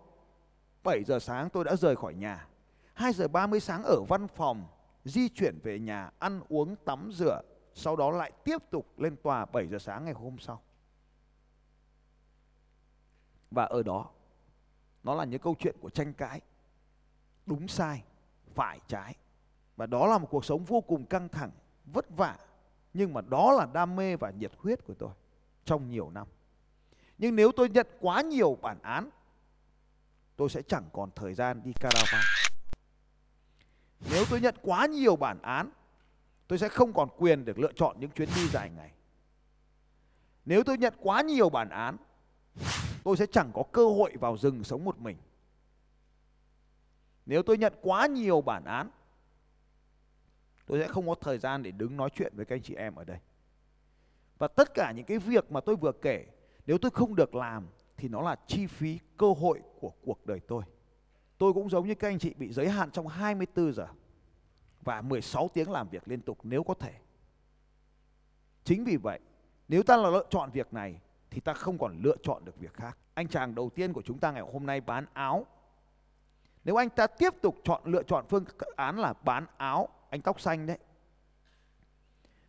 7 0.84 1.04
giờ 1.04 1.20
sáng 1.20 1.50
tôi 1.50 1.64
đã 1.64 1.76
rời 1.76 1.96
khỏi 1.96 2.14
nhà. 2.14 2.48
2 2.94 3.14
giờ 3.14 3.28
30 3.28 3.60
sáng 3.60 3.84
ở 3.84 4.02
văn 4.08 4.28
phòng, 4.28 4.68
di 5.04 5.30
chuyển 5.30 5.60
về 5.64 5.80
nhà, 5.80 6.12
ăn 6.20 6.42
uống, 6.50 6.76
tắm 6.76 7.10
rửa, 7.14 7.42
sau 7.74 7.96
đó 7.96 8.12
lại 8.12 8.32
tiếp 8.44 8.58
tục 8.72 9.00
lên 9.00 9.16
tòa 9.16 9.46
7 9.46 9.68
giờ 9.68 9.80
sáng 9.80 10.06
ngày 10.06 10.14
hôm 10.14 10.38
sau 10.40 10.62
và 13.52 13.64
ở 13.64 13.84
đó 13.84 14.10
nó 15.04 15.16
là 15.16 15.24
những 15.24 15.42
câu 15.42 15.56
chuyện 15.60 15.76
của 15.82 15.90
tranh 15.90 16.14
cãi 16.14 16.42
đúng 17.46 17.68
sai 17.68 18.04
phải 18.54 18.80
trái 18.88 19.16
và 19.80 19.86
đó 19.86 20.08
là 20.08 20.18
một 20.18 20.28
cuộc 20.30 20.46
sống 20.46 20.64
vô 20.66 20.82
cùng 20.82 21.06
căng 21.06 21.30
thẳng 21.30 21.52
vất 21.86 22.06
vả. 22.18 22.38
Nhưng 22.94 23.14
mà 23.14 23.22
đó 23.22 23.52
là 23.52 23.68
đam 23.74 23.96
mê 23.96 24.16
và 24.16 24.30
nhiệt 24.30 24.52
huyết 24.58 24.86
của 24.86 24.94
tôi 24.94 25.10
trong 25.66 25.90
nhiều 25.90 26.10
năm. 26.10 26.28
Nhưng 27.18 27.36
nếu 27.36 27.52
tôi 27.52 27.70
nhận 27.70 27.88
quá 28.00 28.22
nhiều 28.22 28.58
bản 28.62 28.78
án 28.82 29.10
tôi 30.36 30.50
sẽ 30.50 30.62
chẳng 30.62 30.84
còn 30.94 31.10
thời 31.16 31.34
gian 31.34 31.64
đi 31.64 31.74
caravan. 31.74 32.22
Nếu 34.12 34.26
tôi 34.30 34.42
nhận 34.42 34.56
quá 34.62 34.86
nhiều 34.86 35.16
bản 35.16 35.42
án 35.42 35.72
tôi 36.48 36.60
sẽ 36.60 36.70
không 36.70 36.94
còn 36.94 37.10
quyền 37.18 37.46
được 37.46 37.60
lựa 37.60 37.72
chọn 37.76 38.00
những 38.00 38.12
chuyến 38.12 38.30
đi 38.36 38.48
dài 38.48 38.70
ngày. 38.70 38.92
Nếu 40.46 40.64
tôi 40.64 40.78
nhận 40.78 40.94
quá 41.00 41.22
nhiều 41.22 41.50
bản 41.50 41.70
án 41.70 41.98
tôi 43.04 43.18
sẽ 43.18 43.26
chẳng 43.26 43.52
có 43.54 43.64
cơ 43.72 43.90
hội 43.90 44.14
vào 44.20 44.38
rừng 44.38 44.64
sống 44.64 44.86
một 44.86 45.00
mình. 45.00 45.18
Nếu 47.26 47.44
tôi 47.44 47.58
nhận 47.58 47.74
quá 47.82 48.08
nhiều 48.08 48.42
bản 48.42 48.66
án, 48.66 48.90
tôi 50.70 50.80
sẽ 50.80 50.88
không 50.88 51.08
có 51.08 51.16
thời 51.16 51.38
gian 51.38 51.64
để 51.64 51.72
đứng 51.72 51.98
nói 51.98 52.10
chuyện 52.16 52.34
với 52.36 52.46
các 52.46 52.56
anh 52.56 52.62
chị 52.62 52.76
em 52.76 52.96
ở 52.96 53.04
đây. 53.04 53.18
Và 54.38 54.48
tất 54.48 54.74
cả 54.74 54.92
những 54.92 55.06
cái 55.06 55.18
việc 55.18 55.52
mà 55.52 55.62
tôi 55.62 55.76
vừa 55.76 55.92
kể, 55.92 56.26
nếu 56.66 56.78
tôi 56.78 56.92
không 56.92 57.16
được 57.16 57.36
làm 57.36 57.68
thì 57.98 58.08
nó 58.08 58.22
là 58.22 58.36
chi 58.48 58.68
phí 58.68 59.00
cơ 59.18 59.34
hội 59.34 59.62
của 59.80 59.92
cuộc 60.06 60.26
đời 60.26 60.40
tôi. 60.40 60.64
Tôi 61.38 61.54
cũng 61.54 61.70
giống 61.70 61.88
như 61.88 61.96
các 61.96 62.08
anh 62.08 62.20
chị 62.20 62.34
bị 62.34 62.54
giới 62.54 62.70
hạn 62.70 62.92
trong 62.92 63.08
24 63.08 63.74
giờ 63.74 63.88
và 64.82 65.02
16 65.02 65.50
tiếng 65.54 65.72
làm 65.72 65.90
việc 65.90 66.08
liên 66.08 66.22
tục 66.22 66.38
nếu 66.44 66.64
có 66.64 66.74
thể. 66.74 66.94
Chính 68.64 68.84
vì 68.84 68.98
vậy, 68.98 69.20
nếu 69.68 69.84
ta 69.84 69.98
là 69.98 70.10
lựa 70.10 70.26
chọn 70.30 70.52
việc 70.52 70.74
này 70.74 71.02
thì 71.30 71.42
ta 71.42 71.54
không 71.54 71.78
còn 71.78 72.00
lựa 72.02 72.16
chọn 72.24 72.46
được 72.46 72.60
việc 72.60 72.74
khác. 72.74 72.98
Anh 73.14 73.28
chàng 73.28 73.56
đầu 73.56 73.70
tiên 73.70 73.94
của 73.94 74.02
chúng 74.02 74.20
ta 74.20 74.32
ngày 74.32 74.44
hôm 74.54 74.66
nay 74.66 74.82
bán 74.82 75.06
áo. 75.14 75.46
Nếu 76.64 76.76
anh 76.76 76.90
ta 76.90 77.08
tiếp 77.08 77.34
tục 77.42 77.56
chọn 77.64 77.82
lựa 77.86 78.04
chọn 78.04 78.26
phương 78.30 78.46
án 78.76 79.00
là 79.00 79.14
bán 79.14 79.46
áo, 79.58 79.90
anh 80.10 80.22
tóc 80.22 80.42
xanh 80.42 80.66
đấy. 80.66 80.78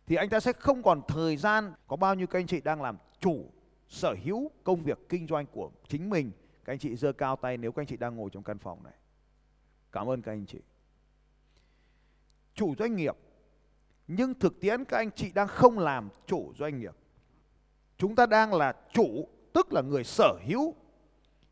Thì 0.05 0.15
anh 0.15 0.29
ta 0.29 0.39
sẽ 0.39 0.53
không 0.53 0.83
còn 0.83 1.01
thời 1.07 1.37
gian 1.37 1.73
có 1.87 1.95
bao 1.95 2.15
nhiêu 2.15 2.27
các 2.27 2.39
anh 2.39 2.47
chị 2.47 2.61
đang 2.61 2.81
làm 2.81 2.97
chủ 3.19 3.51
sở 3.87 4.15
hữu 4.23 4.51
công 4.63 4.81
việc 4.81 5.09
kinh 5.09 5.27
doanh 5.27 5.45
của 5.45 5.71
chính 5.87 6.09
mình. 6.09 6.31
Các 6.65 6.73
anh 6.73 6.79
chị 6.79 6.95
giơ 6.95 7.13
cao 7.13 7.35
tay 7.35 7.57
nếu 7.57 7.71
các 7.71 7.81
anh 7.81 7.87
chị 7.87 7.97
đang 7.97 8.15
ngồi 8.15 8.29
trong 8.33 8.43
căn 8.43 8.57
phòng 8.57 8.83
này. 8.83 8.93
Cảm 9.91 10.09
ơn 10.09 10.21
các 10.21 10.31
anh 10.31 10.45
chị. 10.45 10.59
Chủ 12.53 12.75
doanh 12.79 12.95
nghiệp 12.95 13.15
nhưng 14.07 14.33
thực 14.33 14.59
tiễn 14.59 14.85
các 14.85 14.97
anh 14.97 15.11
chị 15.11 15.31
đang 15.31 15.47
không 15.47 15.79
làm 15.79 16.09
chủ 16.25 16.53
doanh 16.57 16.79
nghiệp 16.79 16.95
chúng 18.01 18.15
ta 18.15 18.25
đang 18.25 18.53
là 18.53 18.73
chủ, 18.93 19.27
tức 19.53 19.73
là 19.73 19.81
người 19.81 20.03
sở 20.03 20.39
hữu 20.45 20.75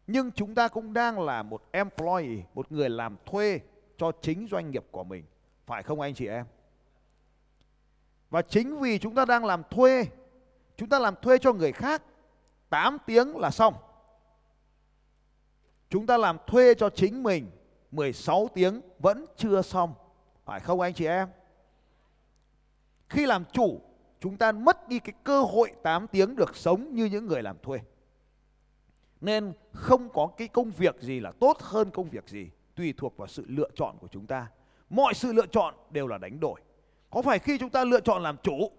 nhưng 0.08 0.32
chúng 0.32 0.56
ta 0.56 0.68
cũng 0.68 0.94
đang 0.94 1.20
là 1.20 1.44
một 1.44 1.62
employee, 1.72 2.44
một 2.54 2.72
người 2.72 2.90
làm 2.90 3.18
thuê 3.26 3.60
cho 3.98 4.12
chính 4.22 4.48
doanh 4.52 4.72
nghiệp 4.72 4.86
của 4.92 5.04
mình 5.04 5.24
phải 5.70 5.84
không 5.84 6.02
anh 6.02 6.14
chị 6.14 6.28
em 6.28 6.46
và 8.30 8.42
chính 8.42 8.80
vì 8.80 9.00
chúng 9.00 9.16
ta 9.16 9.26
đang 9.26 9.46
làm 9.46 9.64
thuê 9.70 10.06
chúng 10.78 10.90
ta 10.90 11.00
làm 11.00 11.16
thuê 11.22 11.38
cho 11.38 11.54
người 11.54 11.72
khác 11.72 12.04
8 12.70 12.98
tiếng 13.06 13.38
là 13.38 13.52
xong 13.52 13.74
chúng 15.90 16.06
ta 16.06 16.18
làm 16.18 16.38
thuê 16.48 16.74
cho 16.74 16.90
chính 16.90 17.24
mình 17.24 17.52
16 17.92 18.48
tiếng 18.54 18.82
vẫn 19.00 19.26
chưa 19.38 19.62
xong 19.62 19.94
phải 20.46 20.60
không 20.60 20.82
anh 20.82 20.94
chị 20.94 21.06
em 21.06 21.30
khi 23.10 23.26
làm 23.26 23.46
chủ 23.52 23.82
chúng 24.20 24.38
ta 24.38 24.52
mất 24.52 24.88
đi 24.88 25.00
cái 25.00 25.14
cơ 25.24 25.42
hội 25.42 25.72
8 25.84 26.08
tiếng 26.08 26.36
được 26.36 26.56
sống 26.56 26.96
như 26.96 27.06
những 27.06 27.28
người 27.28 27.44
làm 27.44 27.58
thuê. 27.64 27.80
Nên 29.22 29.54
không 29.72 30.10
có 30.10 30.28
cái 30.38 30.48
công 30.48 30.72
việc 30.72 31.02
gì 31.02 31.20
là 31.20 31.32
tốt 31.32 31.58
hơn 31.62 31.92
công 31.92 32.10
việc 32.10 32.28
gì, 32.28 32.50
tùy 32.76 32.94
thuộc 32.98 33.18
vào 33.18 33.28
sự 33.28 33.46
lựa 33.48 33.70
chọn 33.76 33.98
của 33.98 34.08
chúng 34.08 34.28
ta. 34.28 34.48
Mọi 34.90 35.14
sự 35.14 35.34
lựa 35.34 35.46
chọn 35.46 35.76
đều 35.90 36.08
là 36.08 36.18
đánh 36.18 36.40
đổi. 36.40 36.62
Có 37.10 37.22
phải 37.22 37.40
khi 37.40 37.58
chúng 37.58 37.70
ta 37.70 37.84
lựa 37.84 38.00
chọn 38.00 38.24
làm 38.24 38.38
chủ 38.44 38.72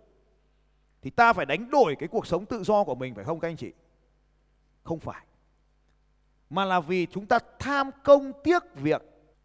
thì 1.03 1.11
ta 1.11 1.33
phải 1.33 1.47
đánh 1.47 1.71
đổi 1.71 1.97
cái 1.99 2.09
cuộc 2.09 2.27
sống 2.27 2.47
tự 2.47 2.63
do 2.63 2.85
của 2.85 2.95
mình 2.95 3.15
phải 3.15 3.25
không 3.25 3.41
các 3.41 3.49
anh 3.49 3.57
chị? 3.57 3.73
Không 4.83 4.99
phải. 4.99 5.27
Mà 6.51 6.65
là 6.65 6.81
vì 6.81 7.07
chúng 7.07 7.27
ta 7.27 7.39
tham 7.59 7.91
công 8.05 8.33
tiếc 8.45 8.63
việc. 8.75 9.03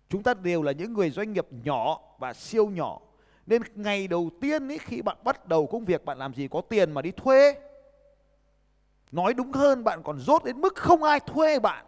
Chúng 0.10 0.24
ta 0.24 0.34
đều 0.34 0.62
là 0.62 0.72
những 0.72 0.94
người 0.94 1.10
doanh 1.10 1.34
nghiệp 1.34 1.48
nhỏ 1.64 2.00
và 2.20 2.34
siêu 2.34 2.70
nhỏ 2.70 3.00
nên 3.46 3.62
ngày 3.76 4.08
đầu 4.08 4.30
tiên 4.42 4.68
ý, 4.68 4.78
khi 4.78 5.02
bạn 5.02 5.18
bắt 5.24 5.48
đầu 5.48 5.68
công 5.68 5.86
việc 5.86 6.06
bạn 6.06 6.18
làm 6.18 6.34
gì 6.34 6.48
có 6.48 6.62
tiền 6.62 6.92
mà 6.92 7.02
đi 7.02 7.12
thuê. 7.12 7.56
Nói 9.12 9.34
đúng 9.34 9.52
hơn 9.52 9.84
bạn 9.84 10.04
còn 10.04 10.20
rốt 10.20 10.44
đến 10.44 10.62
mức 10.62 10.76
không 10.76 11.04
ai 11.04 11.20
thuê 11.20 11.60
bạn. 11.60 11.86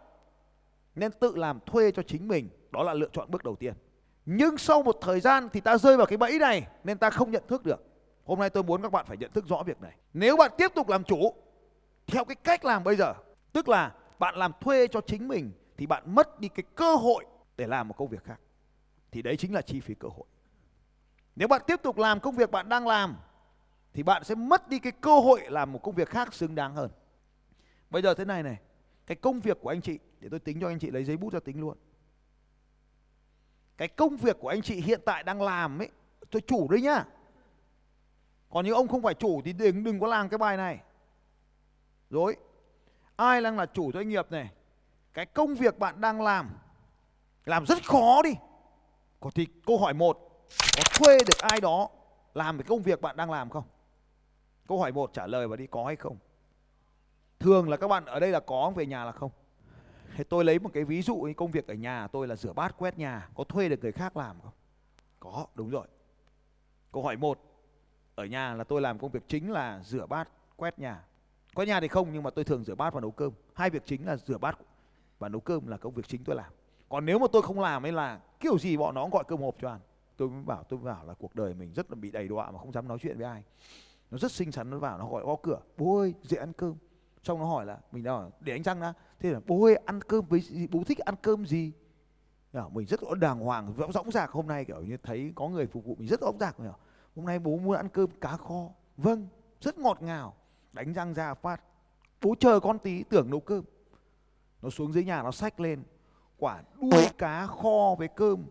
Nên 0.94 1.12
tự 1.12 1.36
làm 1.36 1.60
thuê 1.66 1.90
cho 1.90 2.02
chính 2.02 2.28
mình. 2.28 2.48
Đó 2.70 2.82
là 2.82 2.94
lựa 2.94 3.08
chọn 3.12 3.30
bước 3.30 3.44
đầu 3.44 3.56
tiên. 3.56 3.74
Nhưng 4.30 4.58
sau 4.58 4.82
một 4.82 4.98
thời 5.00 5.20
gian 5.20 5.48
thì 5.52 5.60
ta 5.60 5.78
rơi 5.78 5.96
vào 5.96 6.06
cái 6.06 6.16
bẫy 6.16 6.38
này 6.38 6.66
nên 6.84 6.98
ta 6.98 7.10
không 7.10 7.30
nhận 7.30 7.42
thức 7.48 7.64
được. 7.64 7.84
Hôm 8.24 8.38
nay 8.38 8.50
tôi 8.50 8.62
muốn 8.62 8.82
các 8.82 8.92
bạn 8.92 9.06
phải 9.06 9.16
nhận 9.16 9.32
thức 9.32 9.46
rõ 9.48 9.62
việc 9.62 9.80
này. 9.80 9.96
Nếu 10.12 10.36
bạn 10.36 10.50
tiếp 10.58 10.72
tục 10.74 10.88
làm 10.88 11.04
chủ 11.04 11.34
theo 12.06 12.24
cái 12.24 12.34
cách 12.34 12.64
làm 12.64 12.84
bây 12.84 12.96
giờ, 12.96 13.14
tức 13.52 13.68
là 13.68 13.94
bạn 14.18 14.36
làm 14.36 14.52
thuê 14.60 14.86
cho 14.86 15.00
chính 15.00 15.28
mình 15.28 15.52
thì 15.76 15.86
bạn 15.86 16.14
mất 16.14 16.40
đi 16.40 16.48
cái 16.48 16.64
cơ 16.74 16.94
hội 16.94 17.24
để 17.56 17.66
làm 17.66 17.88
một 17.88 17.94
công 17.96 18.08
việc 18.08 18.24
khác. 18.24 18.40
Thì 19.10 19.22
đấy 19.22 19.36
chính 19.36 19.54
là 19.54 19.62
chi 19.62 19.80
phí 19.80 19.94
cơ 19.94 20.08
hội. 20.08 20.26
Nếu 21.36 21.48
bạn 21.48 21.62
tiếp 21.66 21.80
tục 21.82 21.98
làm 21.98 22.20
công 22.20 22.36
việc 22.36 22.50
bạn 22.50 22.68
đang 22.68 22.86
làm 22.86 23.16
thì 23.94 24.02
bạn 24.02 24.24
sẽ 24.24 24.34
mất 24.34 24.68
đi 24.68 24.78
cái 24.78 24.92
cơ 24.92 25.20
hội 25.20 25.42
làm 25.48 25.72
một 25.72 25.82
công 25.82 25.94
việc 25.94 26.08
khác 26.08 26.34
xứng 26.34 26.54
đáng 26.54 26.74
hơn. 26.74 26.90
Bây 27.90 28.02
giờ 28.02 28.14
thế 28.14 28.24
này 28.24 28.42
này, 28.42 28.56
cái 29.06 29.16
công 29.16 29.40
việc 29.40 29.58
của 29.60 29.68
anh 29.68 29.80
chị 29.80 29.98
để 30.20 30.28
tôi 30.30 30.40
tính 30.40 30.60
cho 30.60 30.68
anh 30.68 30.78
chị 30.78 30.90
lấy 30.90 31.04
giấy 31.04 31.16
bút 31.16 31.32
ra 31.32 31.40
tính 31.40 31.60
luôn. 31.60 31.76
Cái 33.78 33.88
công 33.88 34.16
việc 34.16 34.36
của 34.40 34.48
anh 34.48 34.62
chị 34.62 34.80
hiện 34.80 35.00
tại 35.04 35.22
đang 35.22 35.42
làm 35.42 35.82
ấy, 35.82 35.88
tôi 36.30 36.42
chủ 36.46 36.68
đấy 36.70 36.80
nhá. 36.80 37.04
Còn 38.50 38.64
nếu 38.64 38.74
ông 38.74 38.88
không 38.88 39.02
phải 39.02 39.14
chủ 39.14 39.40
thì 39.44 39.52
đừng 39.52 39.84
đừng 39.84 40.00
có 40.00 40.06
làm 40.06 40.28
cái 40.28 40.38
bài 40.38 40.56
này. 40.56 40.80
Rồi. 42.10 42.36
Ai 43.16 43.40
đang 43.40 43.58
là 43.58 43.66
chủ 43.66 43.92
doanh 43.92 44.08
nghiệp 44.08 44.26
này? 44.30 44.50
Cái 45.14 45.26
công 45.26 45.54
việc 45.54 45.78
bạn 45.78 46.00
đang 46.00 46.20
làm 46.20 46.50
làm 47.44 47.66
rất 47.66 47.86
khó 47.86 48.22
đi. 48.22 48.34
Có 49.20 49.30
thì 49.34 49.46
câu 49.66 49.78
hỏi 49.78 49.94
một 49.94 50.28
có 50.76 50.82
thuê 50.94 51.18
được 51.18 51.38
ai 51.38 51.60
đó 51.60 51.88
làm 52.34 52.58
cái 52.58 52.64
công 52.68 52.82
việc 52.82 53.00
bạn 53.00 53.16
đang 53.16 53.30
làm 53.30 53.50
không 53.50 53.64
câu 54.68 54.80
hỏi 54.80 54.92
một 54.92 55.10
trả 55.12 55.26
lời 55.26 55.48
vào 55.48 55.56
đi 55.56 55.66
có 55.66 55.84
hay 55.84 55.96
không 55.96 56.16
thường 57.38 57.68
là 57.68 57.76
các 57.76 57.88
bạn 57.88 58.04
ở 58.04 58.20
đây 58.20 58.30
là 58.30 58.40
có 58.40 58.72
về 58.76 58.86
nhà 58.86 59.04
là 59.04 59.12
không 59.12 59.30
thế 60.16 60.24
tôi 60.24 60.44
lấy 60.44 60.58
một 60.58 60.70
cái 60.72 60.84
ví 60.84 61.02
dụ 61.02 61.28
công 61.36 61.50
việc 61.50 61.66
ở 61.66 61.74
nhà 61.74 62.08
tôi 62.08 62.28
là 62.28 62.36
rửa 62.36 62.52
bát 62.52 62.78
quét 62.78 62.98
nhà, 62.98 63.28
có 63.34 63.44
thuê 63.44 63.68
được 63.68 63.80
người 63.80 63.92
khác 63.92 64.16
làm 64.16 64.36
không? 64.42 64.52
Có, 65.20 65.46
đúng 65.54 65.70
rồi. 65.70 65.86
Câu 66.92 67.02
hỏi 67.02 67.16
một, 67.16 67.38
ở 68.14 68.24
nhà 68.24 68.54
là 68.54 68.64
tôi 68.64 68.80
làm 68.80 68.98
công 68.98 69.10
việc 69.10 69.28
chính 69.28 69.50
là 69.50 69.82
rửa 69.84 70.06
bát 70.06 70.28
quét 70.56 70.78
nhà. 70.78 71.04
Quét 71.54 71.66
nhà 71.66 71.80
thì 71.80 71.88
không, 71.88 72.12
nhưng 72.12 72.22
mà 72.22 72.30
tôi 72.30 72.44
thường 72.44 72.64
rửa 72.64 72.74
bát 72.74 72.94
và 72.94 73.00
nấu 73.00 73.10
cơm. 73.10 73.32
Hai 73.54 73.70
việc 73.70 73.82
chính 73.86 74.06
là 74.06 74.16
rửa 74.16 74.38
bát 74.38 74.58
và 75.18 75.28
nấu 75.28 75.40
cơm 75.40 75.66
là 75.66 75.76
công 75.76 75.94
việc 75.94 76.08
chính 76.08 76.24
tôi 76.24 76.36
làm. 76.36 76.52
Còn 76.88 77.06
nếu 77.06 77.18
mà 77.18 77.26
tôi 77.32 77.42
không 77.42 77.60
làm 77.60 77.86
ấy 77.86 77.92
là 77.92 78.20
kiểu 78.40 78.58
gì 78.58 78.76
bọn 78.76 78.94
nó 78.94 79.02
cũng 79.02 79.10
gọi 79.10 79.24
cơm 79.28 79.40
hộp 79.40 79.56
cho 79.60 79.70
ăn. 79.70 79.80
Tôi 80.16 80.28
mới 80.28 80.42
bảo, 80.42 80.62
tôi 80.62 80.78
mới 80.80 80.94
bảo 80.94 81.06
là 81.06 81.14
cuộc 81.14 81.34
đời 81.34 81.54
mình 81.54 81.72
rất 81.72 81.90
là 81.90 81.94
bị 81.94 82.10
đầy 82.10 82.28
đọa 82.28 82.50
mà 82.50 82.58
không 82.58 82.72
dám 82.72 82.88
nói 82.88 82.98
chuyện 83.00 83.18
với 83.18 83.26
ai. 83.26 83.42
Nó 84.10 84.18
rất 84.18 84.32
xinh 84.32 84.52
xắn, 84.52 84.70
nó 84.70 84.78
vào 84.78 84.98
nó 84.98 85.08
gọi 85.08 85.24
gõ 85.24 85.36
cửa. 85.42 85.60
Bố 85.76 85.98
ơi 85.98 86.14
dậy 86.22 86.40
ăn 86.40 86.52
cơm 86.52 86.74
xong 87.22 87.38
nó 87.38 87.44
hỏi 87.44 87.66
là, 87.66 87.78
mình 87.92 88.04
đã 88.04 88.12
hỏi 88.12 88.30
để 88.40 88.52
anh 88.52 88.62
răng 88.62 88.80
đã. 88.80 88.92
Thế 89.20 89.30
là, 89.30 89.40
bố 89.46 89.64
ơi, 89.64 89.76
ăn 89.76 90.00
cơm 90.02 90.24
với 90.24 90.40
gì? 90.40 90.66
bố 90.66 90.84
thích 90.84 90.98
ăn 90.98 91.14
cơm 91.22 91.46
gì? 91.46 91.72
Mình 92.72 92.86
rất 92.86 93.00
đàng 93.20 93.40
hoàng, 93.40 93.74
rõ 93.76 93.86
rõng 93.92 94.10
rạc 94.10 94.30
hôm 94.30 94.46
nay, 94.46 94.64
kiểu 94.64 94.80
như, 94.80 94.96
thấy 95.02 95.32
có 95.34 95.48
người 95.48 95.66
phục 95.66 95.84
vụ 95.84 95.96
mình 95.98 96.08
rất 96.08 96.20
rõ 96.20 96.32
rạc 96.40 96.56
hôm 97.16 97.26
nay 97.26 97.38
bố 97.38 97.56
muốn 97.56 97.76
ăn 97.76 97.88
cơm 97.88 98.10
cá 98.20 98.36
kho. 98.36 98.68
Vâng 98.96 99.28
rất 99.60 99.78
ngọt 99.78 100.02
ngào. 100.02 100.34
Đánh 100.72 100.92
răng 100.92 101.14
ra 101.14 101.34
phát, 101.34 101.62
bố 102.22 102.34
chờ 102.40 102.60
con 102.60 102.78
tí, 102.78 103.02
tưởng 103.02 103.30
nấu 103.30 103.40
cơm. 103.40 103.64
Nó 104.62 104.70
xuống 104.70 104.92
dưới 104.92 105.04
nhà, 105.04 105.22
nó 105.22 105.30
xách 105.30 105.60
lên, 105.60 105.82
quả 106.38 106.62
đuôi 106.80 107.06
cá 107.18 107.46
kho 107.46 107.94
với 107.98 108.08
cơm. 108.08 108.44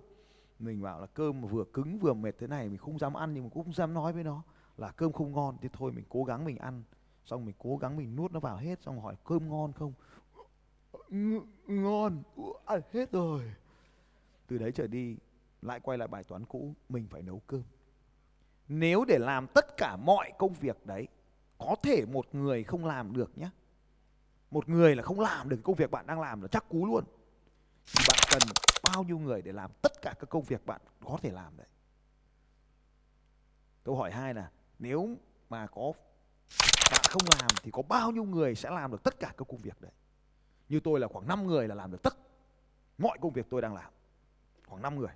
Mình 0.59 0.81
bảo 0.81 1.01
là, 1.01 1.07
cơm 1.07 1.41
mà 1.41 1.47
vừa 1.47 1.63
cứng 1.73 1.99
vừa 1.99 2.13
mệt 2.13 2.35
thế 2.39 2.47
này, 2.47 2.69
mình 2.69 2.77
không 2.77 2.99
dám 2.99 3.13
ăn 3.13 3.33
nhưng 3.33 3.43
mà 3.43 3.49
cũng 3.53 3.63
không 3.63 3.73
dám 3.73 3.93
nói 3.93 4.13
với 4.13 4.23
nó 4.23 4.43
là 4.77 4.91
cơm 4.91 5.11
không 5.11 5.31
ngon. 5.31 5.57
Thì 5.61 5.69
thôi, 5.73 5.91
mình 5.91 6.05
cố 6.09 6.23
gắng 6.23 6.45
mình 6.45 6.57
ăn 6.57 6.83
xong 7.27 7.45
mình 7.45 7.55
cố 7.59 7.77
gắng 7.77 7.97
mình 7.97 8.15
nuốt 8.15 8.31
nó 8.31 8.39
vào 8.39 8.57
hết, 8.57 8.81
xong 8.81 9.01
hỏi 9.01 9.15
cơm 9.23 9.49
ngon 9.49 9.73
không? 9.73 9.93
Ng- 11.09 11.45
ngon. 11.67 12.23
Ăn 12.65 12.81
hết 12.93 13.11
rồi. 13.11 13.53
Từ 14.47 14.57
đấy 14.57 14.71
trở 14.71 14.87
đi, 14.87 15.17
lại 15.61 15.79
quay 15.79 15.97
lại 15.97 16.07
bài 16.07 16.23
toán 16.23 16.45
cũ, 16.45 16.73
mình 16.89 17.07
phải 17.09 17.21
nấu 17.21 17.41
cơm. 17.47 17.63
Nếu 18.67 19.05
để 19.05 19.17
làm 19.19 19.47
tất 19.47 19.77
cả 19.77 19.97
mọi 19.97 20.31
công 20.37 20.53
việc 20.53 20.85
đấy, 20.85 21.07
có 21.57 21.75
thể 21.83 22.05
một 22.05 22.35
người 22.35 22.63
không 22.63 22.85
làm 22.85 23.13
được 23.13 23.37
nhé 23.37 23.49
một 24.51 24.69
người 24.69 24.95
là 24.95 25.03
không 25.03 25.19
làm 25.19 25.49
được 25.49 25.59
công 25.63 25.75
việc 25.75 25.91
bạn 25.91 26.07
đang 26.07 26.19
làm 26.19 26.41
là 26.41 26.47
chắc 26.47 26.69
cú 26.69 26.85
luôn. 26.85 27.03
Thì 27.85 28.03
bạn 28.07 28.19
cần 28.31 28.41
bao 28.83 29.03
nhiêu 29.03 29.19
người 29.19 29.41
để 29.41 29.51
làm 29.51 29.71
tất 29.81 30.01
cả 30.01 30.13
các 30.19 30.29
công 30.29 30.43
việc 30.43 30.65
bạn 30.65 30.81
có 31.05 31.17
thể 31.21 31.31
làm 31.31 31.57
đấy? 31.57 31.67
Câu 33.83 33.95
hỏi 33.95 34.11
hai 34.11 34.33
là, 34.33 34.51
nếu 34.79 35.09
mà 35.49 35.67
có 35.67 35.93
bạn 36.91 37.01
không 37.09 37.21
làm 37.39 37.49
thì 37.63 37.71
có 37.71 37.81
bao 37.81 38.11
nhiêu 38.11 38.23
người 38.23 38.55
sẽ 38.55 38.69
làm 38.69 38.91
được 38.91 39.03
tất 39.03 39.19
cả 39.19 39.33
các 39.37 39.47
công 39.47 39.61
việc 39.61 39.81
đấy? 39.81 39.91
Như 40.69 40.79
tôi 40.79 40.99
là 40.99 41.07
khoảng 41.07 41.27
5 41.27 41.47
người 41.47 41.67
là 41.67 41.75
làm 41.75 41.91
được 41.91 42.03
tất 42.03 42.13
mọi 42.97 43.17
công 43.21 43.33
việc 43.33 43.45
tôi 43.49 43.61
đang 43.61 43.75
làm. 43.75 43.91
Khoảng 44.67 44.81
5 44.81 44.99
người. 44.99 45.13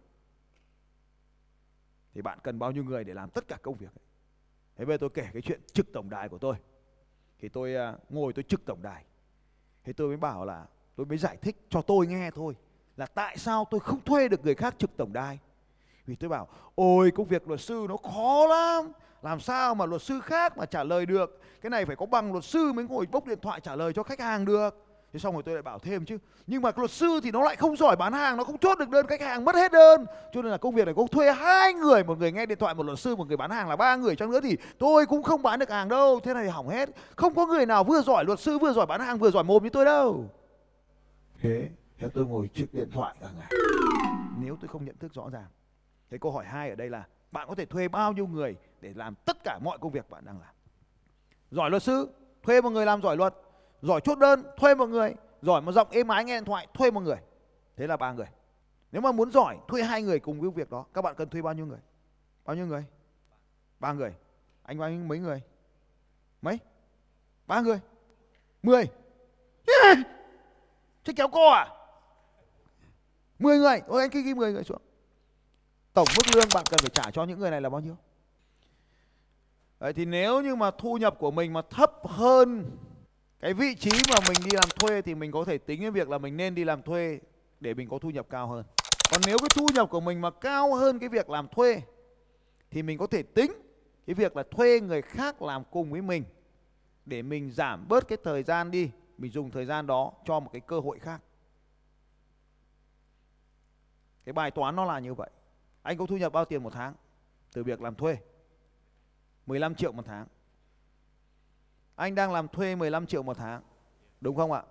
Thì 2.13 2.21
bạn 2.21 2.39
cần 2.43 2.59
bao 2.59 2.71
nhiêu 2.71 2.83
người 2.83 3.03
để 3.03 3.13
làm 3.13 3.29
tất 3.29 3.47
cả 3.47 3.57
công 3.61 3.75
việc 3.75 3.95
ấy. 3.95 4.05
thế 4.75 4.85
bây 4.85 4.93
giờ 4.93 4.97
tôi 4.97 5.09
kể 5.09 5.29
cái 5.33 5.41
chuyện 5.41 5.61
trực 5.73 5.93
tổng 5.93 6.09
đài 6.09 6.29
của 6.29 6.37
tôi. 6.37 6.55
Thì 7.39 7.49
tôi 7.49 7.75
à, 7.75 7.97
ngồi 8.09 8.33
tôi 8.33 8.43
trực 8.43 8.65
tổng 8.65 8.81
đài. 8.81 9.05
Thì 9.83 9.93
tôi 9.93 10.07
mới 10.07 10.17
bảo 10.17 10.45
là, 10.45 10.65
tôi 10.95 11.05
mới 11.05 11.17
giải 11.17 11.37
thích 11.37 11.65
cho 11.69 11.81
tôi 11.81 12.07
nghe 12.07 12.31
thôi 12.31 12.55
là 12.97 13.05
tại 13.05 13.37
sao 13.37 13.67
tôi 13.71 13.79
không 13.79 14.01
thuê 14.01 14.27
được 14.27 14.45
người 14.45 14.55
khác 14.55 14.75
trực 14.77 14.97
tổng 14.97 15.13
đài. 15.13 15.39
Vì 16.05 16.15
tôi 16.15 16.29
bảo, 16.29 16.47
ôi, 16.75 17.11
công 17.15 17.27
việc 17.27 17.47
luật 17.47 17.61
sư 17.61 17.85
nó 17.89 17.97
khó 17.97 18.47
lắm 18.47 18.91
làm 19.21 19.39
sao 19.39 19.75
mà 19.75 19.85
luật 19.85 20.01
sư 20.01 20.19
khác 20.23 20.57
mà 20.57 20.65
trả 20.65 20.83
lời 20.83 21.05
được? 21.05 21.41
Cái 21.61 21.69
này 21.69 21.85
phải 21.85 21.95
có 21.95 22.05
bằng 22.05 22.31
luật 22.31 22.43
sư 22.43 22.73
mới 22.73 22.85
ngồi 22.85 23.05
bốc 23.11 23.27
điện 23.27 23.39
thoại 23.41 23.59
trả 23.59 23.75
lời 23.75 23.93
cho 23.93 24.03
khách 24.03 24.19
hàng 24.19 24.45
được. 24.45 24.85
Thế 25.13 25.19
xong 25.19 25.33
rồi 25.33 25.43
tôi 25.43 25.55
lại 25.55 25.61
bảo 25.61 25.79
thêm 25.79 26.05
chứ 26.05 26.17
nhưng 26.47 26.61
mà 26.61 26.71
luật 26.75 26.91
sư 26.91 27.19
thì 27.23 27.31
nó 27.31 27.43
lại 27.43 27.55
không 27.55 27.75
giỏi 27.75 27.95
bán 27.95 28.13
hàng 28.13 28.37
nó 28.37 28.43
không 28.43 28.57
chốt 28.57 28.79
được 28.79 28.89
đơn 28.89 29.07
khách 29.07 29.21
hàng 29.21 29.45
mất 29.45 29.55
hết 29.55 29.71
đơn. 29.71 30.05
Cho 30.33 30.41
nên 30.41 30.51
là 30.51 30.57
công 30.57 30.75
việc 30.75 30.85
này 30.85 30.93
có 30.97 31.07
thuê 31.11 31.31
hai 31.31 31.73
người 31.73 32.03
một 32.03 32.17
người 32.17 32.31
nghe 32.31 32.45
điện 32.45 32.57
thoại 32.57 32.73
một 32.73 32.85
luật 32.85 32.99
sư 32.99 33.15
một 33.15 33.27
người 33.27 33.37
bán 33.37 33.51
hàng 33.51 33.69
là 33.69 33.75
ba 33.75 33.95
người. 33.95 34.15
Chăng 34.15 34.31
nữa 34.31 34.39
thì 34.43 34.57
tôi 34.77 35.05
cũng 35.05 35.23
không 35.23 35.41
bán 35.41 35.59
được 35.59 35.69
hàng 35.69 35.89
đâu 35.89 36.19
thế 36.23 36.33
này 36.33 36.43
thì 36.43 36.49
hỏng 36.49 36.69
hết. 36.69 36.89
Không 37.15 37.35
có 37.35 37.45
người 37.45 37.65
nào 37.65 37.83
vừa 37.83 38.01
giỏi 38.01 38.25
luật 38.25 38.39
sư 38.39 38.57
vừa 38.57 38.73
giỏi 38.73 38.85
bán 38.85 39.01
hàng 39.01 39.17
vừa 39.17 39.31
giỏi 39.31 39.43
mồm 39.43 39.63
như 39.63 39.69
tôi 39.69 39.85
đâu. 39.85 40.25
Thế 41.41 41.69
Theo 42.01 42.09
tôi 42.09 42.25
ngồi 42.25 42.49
trước 42.53 42.65
điện 42.71 42.89
thoại 42.93 43.15
cả 43.21 43.27
ngày. 43.39 43.51
Nếu 44.39 44.57
tôi 44.61 44.67
không 44.67 44.85
nhận 44.85 44.97
thức 44.97 45.13
rõ 45.13 45.29
ràng. 45.29 45.45
Cái 46.09 46.19
câu 46.19 46.31
hỏi 46.31 46.45
hai 46.45 46.69
ở 46.69 46.75
đây 46.75 46.89
là 46.89 47.03
bạn 47.31 47.47
có 47.47 47.55
thể 47.55 47.65
thuê 47.65 47.87
bao 47.87 48.13
nhiêu 48.13 48.27
người 48.27 48.55
để 48.81 48.93
làm 48.95 49.15
tất 49.25 49.37
cả 49.43 49.59
mọi 49.61 49.77
công 49.77 49.91
việc 49.91 50.09
bạn 50.09 50.25
đang 50.25 50.39
làm. 50.41 50.53
Giỏi 51.51 51.69
luật 51.69 51.83
sư, 51.83 52.09
thuê 52.43 52.61
một 52.61 52.69
người 52.69 52.85
làm 52.85 53.01
giỏi 53.01 53.17
luật. 53.17 53.35
Giỏi 53.81 54.01
chốt 54.01 54.17
đơn, 54.19 54.43
thuê 54.57 54.75
một 54.75 54.85
người. 54.85 55.15
Giỏi 55.41 55.61
một 55.61 55.71
giọng 55.71 55.87
êm 55.91 56.07
ái 56.07 56.23
nghe 56.23 56.37
điện 56.37 56.45
thoại, 56.45 56.67
thuê 56.73 56.91
một 56.91 57.01
người. 57.01 57.17
Thế 57.75 57.87
là 57.87 57.97
ba 57.97 58.11
người. 58.11 58.27
Nếu 58.91 59.01
mà 59.01 59.11
muốn 59.11 59.31
giỏi, 59.31 59.57
thuê 59.67 59.83
hai 59.83 60.01
người 60.01 60.19
cùng 60.19 60.41
với 60.41 60.49
việc 60.49 60.69
đó. 60.69 60.85
Các 60.93 61.01
bạn 61.01 61.15
cần 61.15 61.29
thuê 61.29 61.41
bao 61.41 61.53
nhiêu 61.53 61.65
người? 61.65 61.79
Bao 62.45 62.55
nhiêu 62.55 62.65
người? 62.65 62.85
Ba 63.79 63.93
người. 63.93 64.15
Anh 64.63 64.79
bao 64.79 64.89
nhiêu 64.89 65.03
mấy 65.03 65.19
người? 65.19 65.41
Mấy? 66.41 66.59
Ba 67.47 67.61
người. 67.61 67.79
Mười. 68.63 68.89
Yeah. 69.83 69.97
Thế 71.05 71.13
kéo 71.15 71.27
co 71.27 71.49
à? 71.49 71.67
Mười 73.39 73.57
người. 73.57 73.81
Ôi 73.87 74.01
anh 74.01 74.09
cứ 74.09 74.21
ghi 74.21 74.33
mười 74.33 74.53
người 74.53 74.63
xuống. 74.63 74.81
Tổng 75.93 76.07
mức 76.17 76.35
lương 76.35 76.47
bạn 76.53 76.63
cần 76.69 76.79
phải 76.79 76.89
trả 76.93 77.11
cho 77.11 77.23
những 77.23 77.39
người 77.39 77.51
này 77.51 77.61
là 77.61 77.69
bao 77.69 77.81
nhiêu? 77.81 77.95
Đấy, 79.79 79.93
thì 79.93 80.05
nếu 80.05 80.41
như 80.41 80.55
mà 80.55 80.71
thu 80.71 80.97
nhập 80.97 81.15
của 81.19 81.31
mình 81.31 81.53
mà 81.53 81.61
thấp 81.69 81.91
hơn 82.03 82.77
cái 83.39 83.53
vị 83.53 83.75
trí 83.75 83.91
mà 84.09 84.15
mình 84.27 84.37
đi 84.45 84.51
làm 84.53 84.69
thuê 84.75 85.01
thì 85.01 85.15
mình 85.15 85.31
có 85.31 85.45
thể 85.45 85.57
tính 85.57 85.81
cái 85.81 85.91
việc 85.91 86.09
là 86.09 86.17
mình 86.17 86.37
nên 86.37 86.55
đi 86.55 86.63
làm 86.63 86.81
thuê 86.81 87.19
để 87.59 87.73
mình 87.73 87.89
có 87.89 87.99
thu 87.99 88.09
nhập 88.09 88.25
cao 88.29 88.47
hơn. 88.47 88.65
Còn 89.11 89.21
nếu 89.25 89.37
cái 89.37 89.49
thu 89.55 89.67
nhập 89.73 89.89
của 89.89 89.99
mình 89.99 90.21
mà 90.21 90.29
cao 90.31 90.75
hơn 90.75 90.99
cái 90.99 91.09
việc 91.09 91.29
làm 91.29 91.47
thuê 91.47 91.81
thì 92.71 92.83
mình 92.83 92.97
có 92.97 93.07
thể 93.07 93.23
tính 93.23 93.51
cái 94.07 94.13
việc 94.13 94.35
là 94.35 94.43
thuê 94.51 94.79
người 94.79 95.01
khác 95.01 95.41
làm 95.41 95.63
cùng 95.71 95.91
với 95.91 96.01
mình 96.01 96.23
để 97.05 97.21
mình 97.21 97.51
giảm 97.51 97.87
bớt 97.87 98.07
cái 98.07 98.17
thời 98.23 98.43
gian 98.43 98.71
đi, 98.71 98.91
mình 99.17 99.31
dùng 99.31 99.51
thời 99.51 99.65
gian 99.65 99.87
đó 99.87 100.11
cho 100.25 100.39
một 100.39 100.49
cái 100.53 100.61
cơ 100.61 100.79
hội 100.79 100.99
khác. 100.99 101.21
Cái 104.25 104.33
bài 104.33 104.51
toán 104.51 104.75
nó 104.75 104.85
là 104.85 104.99
như 104.99 105.13
vậy. 105.13 105.29
Anh 105.83 105.97
có 105.97 106.05
thu 106.05 106.17
nhập 106.17 106.33
bao 106.33 106.45
tiền 106.45 106.63
một 106.63 106.73
tháng 106.73 106.93
từ 107.53 107.63
việc 107.63 107.81
làm 107.81 107.95
thuê? 107.95 108.17
15 109.45 109.75
triệu 109.75 109.91
một 109.91 110.03
tháng. 110.05 110.27
Anh 111.95 112.15
đang 112.15 112.31
làm 112.31 112.47
thuê 112.47 112.75
15 112.75 113.05
triệu 113.07 113.23
một 113.23 113.37
tháng. 113.37 113.61
Đúng 114.21 114.35
không 114.35 114.51
ạ? 114.51 114.63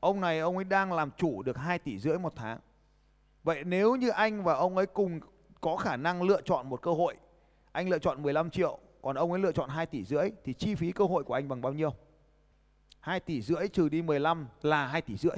Ông 0.00 0.20
này 0.20 0.38
ông 0.38 0.56
ấy 0.56 0.64
đang 0.64 0.92
làm 0.92 1.10
chủ 1.16 1.42
được 1.42 1.56
2 1.56 1.78
tỷ 1.78 1.98
rưỡi 1.98 2.18
một 2.18 2.32
tháng. 2.36 2.58
Vậy 3.44 3.64
nếu 3.64 3.96
như 3.96 4.08
anh 4.08 4.44
và 4.44 4.54
ông 4.54 4.76
ấy 4.76 4.86
cùng 4.86 5.20
có 5.60 5.76
khả 5.76 5.96
năng 5.96 6.22
lựa 6.22 6.40
chọn 6.42 6.68
một 6.68 6.82
cơ 6.82 6.92
hội, 6.92 7.16
anh 7.72 7.88
lựa 7.88 7.98
chọn 7.98 8.22
15 8.22 8.50
triệu, 8.50 8.78
còn 9.02 9.16
ông 9.16 9.32
ấy 9.32 9.40
lựa 9.40 9.52
chọn 9.52 9.68
2 9.68 9.86
tỷ 9.86 10.04
rưỡi 10.04 10.30
thì 10.44 10.54
chi 10.54 10.74
phí 10.74 10.92
cơ 10.92 11.04
hội 11.04 11.24
của 11.24 11.34
anh 11.34 11.48
bằng 11.48 11.60
bao 11.60 11.72
nhiêu? 11.72 11.94
2 13.00 13.20
tỷ 13.20 13.42
rưỡi 13.42 13.68
trừ 13.68 13.88
đi 13.88 14.02
15 14.02 14.48
là 14.62 14.86
2 14.86 15.02
tỷ 15.02 15.16
rưỡi. 15.16 15.36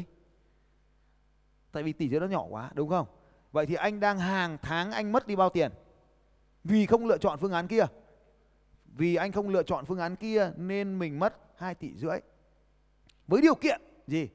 Tại 1.73 1.83
vì 1.83 1.93
tỷ 1.93 2.09
rưỡi 2.09 2.21
nó 2.21 2.27
nhỏ 2.27 2.47
quá, 2.51 2.71
đúng 2.75 2.89
không? 2.89 3.07
Vậy 3.53 3.67
thì 3.67 3.75
anh 3.75 4.01
đang 4.01 4.19
hàng 4.19 4.59
tháng 4.63 4.93
anh 4.93 5.13
mất 5.13 5.27
đi 5.27 5.37
bao 5.37 5.51
tiền? 5.51 5.73
Vì 6.65 6.87
không 6.87 7.07
lựa 7.07 7.19
chọn 7.19 7.39
phương 7.39 7.53
án 7.53 7.69
kia. 7.69 7.85
Vì 8.85 9.15
anh 9.15 9.33
không 9.33 9.49
lựa 9.49 9.63
chọn 9.63 9.85
phương 9.85 9.99
án 9.99 10.17
kia 10.17 10.53
nên 10.57 10.99
mình 10.99 11.19
mất 11.19 11.37
2 11.57 11.75
tỷ 11.75 11.95
rưỡi. 11.95 12.19
Với 13.27 13.43
điều 13.43 13.55
kiện 13.55 13.81
gì? 14.07 14.29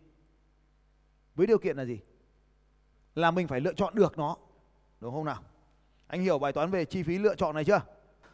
Với 1.35 1.47
điều 1.47 1.57
kiện 1.57 1.77
là 1.77 1.85
gì? 1.85 1.99
Là 3.15 3.31
mình 3.31 3.47
phải 3.47 3.61
lựa 3.61 3.73
chọn 3.73 3.95
được 3.95 4.17
nó. 4.17 4.37
Đúng 4.99 5.13
không 5.13 5.25
nào? 5.25 5.43
Anh 6.07 6.21
hiểu 6.21 6.39
bài 6.39 6.53
toán 6.53 6.71
về 6.71 6.85
chi 6.85 7.03
phí 7.03 7.17
lựa 7.17 7.35
chọn 7.35 7.55
này 7.55 7.65
chưa? 7.65 7.81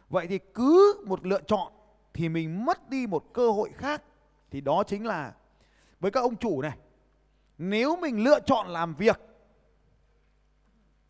Vậy 0.08 0.26
thì 0.26 0.38
cứ 0.54 1.02
một 1.06 1.26
lựa 1.26 1.40
chọn 1.46 1.72
thì 2.14 2.28
mình 2.28 2.64
mất 2.64 2.90
đi 2.90 3.06
một 3.06 3.32
cơ 3.32 3.50
hội 3.50 3.70
khác. 3.74 4.02
Thì 4.50 4.60
đó 4.60 4.82
chính 4.86 5.06
là, 5.06 5.34
với 6.00 6.10
các 6.10 6.20
ông 6.20 6.36
chủ 6.36 6.62
này. 6.62 6.78
Nếu 7.58 7.96
mình 7.96 8.24
lựa 8.24 8.40
chọn 8.40 8.68
làm 8.68 8.94
việc 8.94 9.20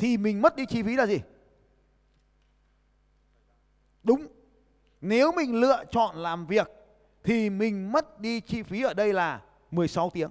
thì 0.03 0.17
mình 0.17 0.43
mất 0.43 0.57
đi 0.57 0.67
chi 0.67 0.83
phí 0.83 0.97
là 0.97 1.07
gì? 1.07 1.21
Đúng. 4.03 4.27
Nếu 5.01 5.33
mình 5.33 5.61
lựa 5.61 5.85
chọn 5.91 6.17
làm 6.17 6.47
việc 6.47 6.71
thì 7.25 7.51
mình 7.51 7.93
mất 7.93 8.21
đi 8.21 8.41
chi 8.41 8.63
phí 8.63 8.83
ở 8.83 8.95
đây 8.95 9.13
là 9.13 9.41
16 9.71 10.11
tiếng. 10.11 10.31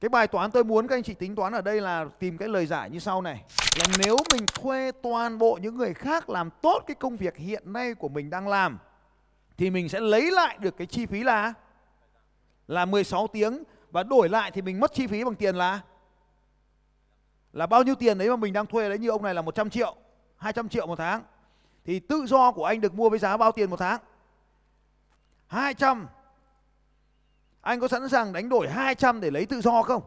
Cái 0.00 0.08
bài 0.08 0.26
toán 0.26 0.50
tôi 0.50 0.64
muốn 0.64 0.88
các 0.88 0.96
anh 0.96 1.02
chị 1.02 1.14
tính 1.14 1.34
toán 1.34 1.52
ở 1.52 1.60
đây 1.60 1.80
là 1.80 2.06
tìm 2.18 2.38
cái 2.38 2.48
lời 2.48 2.66
giải 2.66 2.90
như 2.90 2.98
sau 2.98 3.22
này. 3.22 3.44
Là 3.78 3.84
nếu 4.04 4.16
mình 4.32 4.46
thuê 4.54 4.92
toàn 5.02 5.38
bộ 5.38 5.58
những 5.62 5.76
người 5.76 5.94
khác 5.94 6.30
làm 6.30 6.50
tốt 6.62 6.84
cái 6.86 6.94
công 6.94 7.16
việc 7.16 7.36
hiện 7.36 7.72
nay 7.72 7.94
của 7.94 8.08
mình 8.08 8.30
đang 8.30 8.48
làm, 8.48 8.78
thì 9.56 9.70
mình 9.70 9.88
sẽ 9.88 10.00
lấy 10.00 10.30
lại 10.30 10.58
được 10.60 10.76
cái 10.76 10.86
chi 10.86 11.06
phí 11.06 11.22
là 11.22 11.54
là 12.68 12.84
16 12.84 13.26
tiếng 13.26 13.62
và 13.90 14.02
đổi 14.02 14.28
lại 14.28 14.50
thì 14.50 14.62
mình 14.62 14.80
mất 14.80 14.94
chi 14.94 15.06
phí 15.06 15.24
bằng 15.24 15.34
tiền 15.34 15.56
là 15.56 15.80
là 17.56 17.66
bao 17.66 17.82
nhiêu 17.82 17.94
tiền 17.94 18.18
đấy 18.18 18.30
mà 18.30 18.36
mình 18.36 18.52
đang 18.52 18.66
thuê 18.66 18.88
đấy, 18.88 18.98
như 18.98 19.08
ông 19.08 19.22
này 19.22 19.34
là 19.34 19.42
100 19.42 19.70
triệu 19.70 19.96
200 20.36 20.68
triệu 20.68 20.86
một 20.86 20.96
tháng. 20.96 21.22
Thì 21.84 22.00
tự 22.00 22.26
do 22.26 22.52
của 22.52 22.64
anh 22.64 22.80
được 22.80 22.94
mua 22.94 23.10
với 23.10 23.18
giá 23.18 23.36
bao 23.36 23.52
tiền 23.52 23.70
một 23.70 23.76
tháng? 23.76 24.00
200 25.46 26.08
anh 27.60 27.80
có 27.80 27.88
sẵn 27.88 28.08
sàng 28.08 28.32
đánh 28.32 28.48
đổi 28.48 28.68
200 28.68 29.20
để 29.20 29.30
lấy 29.30 29.46
tự 29.46 29.60
do 29.60 29.82
không? 29.82 30.02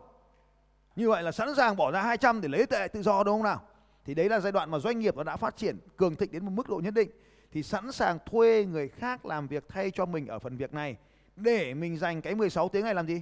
Như 0.95 1.09
vậy 1.09 1.23
là 1.23 1.31
sẵn 1.31 1.55
sàng 1.55 1.75
bỏ 1.75 1.91
ra 1.91 2.01
200 2.01 2.41
để 2.41 2.47
lấy 2.47 2.65
tệ 2.65 2.87
tự 2.87 3.01
do 3.03 3.23
đúng 3.23 3.33
không 3.33 3.43
nào? 3.43 3.61
Thì 4.05 4.15
đấy 4.15 4.29
là 4.29 4.39
giai 4.39 4.51
đoạn 4.51 4.71
mà 4.71 4.79
doanh 4.79 4.99
nghiệp 4.99 5.15
nó 5.15 5.23
đã 5.23 5.37
phát 5.37 5.57
triển 5.57 5.77
cường 5.97 6.15
thịnh 6.15 6.31
đến 6.31 6.45
một 6.45 6.51
mức 6.51 6.69
độ 6.69 6.81
nhất 6.83 6.93
định. 6.93 7.09
Thì 7.51 7.63
sẵn 7.63 7.91
sàng 7.91 8.19
thuê 8.25 8.65
người 8.69 8.89
khác 8.89 9.25
làm 9.25 9.47
việc 9.47 9.69
thay 9.69 9.91
cho 9.91 10.05
mình 10.05 10.27
ở 10.27 10.39
phần 10.39 10.57
việc 10.57 10.73
này. 10.73 10.97
Để 11.35 11.73
mình 11.73 11.97
dành 11.97 12.21
cái 12.21 12.35
16 12.35 12.69
tiếng 12.69 12.85
này 12.85 12.93
làm 12.93 13.07
gì? 13.07 13.21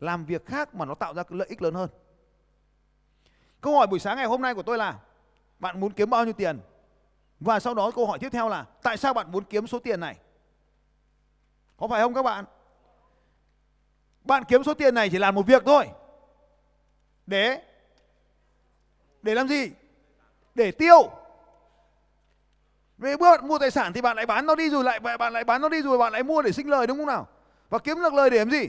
Làm 0.00 0.24
việc 0.24 0.46
khác 0.46 0.74
mà 0.74 0.84
nó 0.84 0.94
tạo 0.94 1.14
ra 1.14 1.22
cái 1.22 1.38
lợi 1.38 1.48
ích 1.48 1.62
lớn 1.62 1.74
hơn. 1.74 1.90
Câu 3.62 3.76
hỏi 3.76 3.86
buổi 3.86 3.98
sáng 3.98 4.16
ngày 4.16 4.26
hôm 4.26 4.42
nay 4.42 4.54
của 4.54 4.62
tôi 4.62 4.78
là 4.78 4.98
bạn 5.58 5.80
muốn 5.80 5.92
kiếm 5.92 6.10
bao 6.10 6.24
nhiêu 6.24 6.32
tiền? 6.32 6.60
Và 7.40 7.60
sau 7.60 7.74
đó 7.74 7.90
câu 7.90 8.06
hỏi 8.06 8.18
tiếp 8.18 8.28
theo 8.32 8.48
là 8.48 8.66
tại 8.82 8.96
sao 8.96 9.14
bạn 9.14 9.32
muốn 9.32 9.44
kiếm 9.44 9.66
số 9.66 9.78
tiền 9.78 10.00
này? 10.00 10.16
Có 11.76 11.88
phải 11.88 12.00
không 12.00 12.14
các 12.14 12.22
bạn? 12.22 12.44
Bạn 14.24 14.44
kiếm 14.48 14.64
số 14.64 14.74
tiền 14.74 14.94
này 14.94 15.08
chỉ 15.10 15.18
làm 15.18 15.34
một 15.34 15.46
việc 15.46 15.62
thôi. 15.66 15.88
Để 17.26 17.62
để 19.22 19.34
làm 19.34 19.48
gì? 19.48 19.70
Để 20.54 20.70
tiêu. 20.70 21.10
Về 22.98 23.16
bữa 23.16 23.30
bạn 23.30 23.48
mua 23.48 23.58
tài 23.58 23.70
sản 23.70 23.92
thì 23.92 24.00
bạn 24.00 24.16
lại 24.16 24.26
bán 24.26 24.46
nó 24.46 24.54
đi 24.54 24.70
rồi 24.70 24.84
lại 24.84 25.00
bạn 25.00 25.32
lại 25.32 25.44
bán 25.44 25.60
nó 25.60 25.68
đi 25.68 25.82
rồi 25.82 25.98
bạn 25.98 26.12
lại 26.12 26.22
mua 26.22 26.42
để 26.42 26.52
sinh 26.52 26.70
lời 26.70 26.86
đúng 26.86 26.98
không 26.98 27.06
nào? 27.06 27.28
Và 27.70 27.78
kiếm 27.78 28.02
được 28.02 28.14
lời 28.14 28.30
để 28.30 28.38
làm 28.38 28.50
gì? 28.50 28.68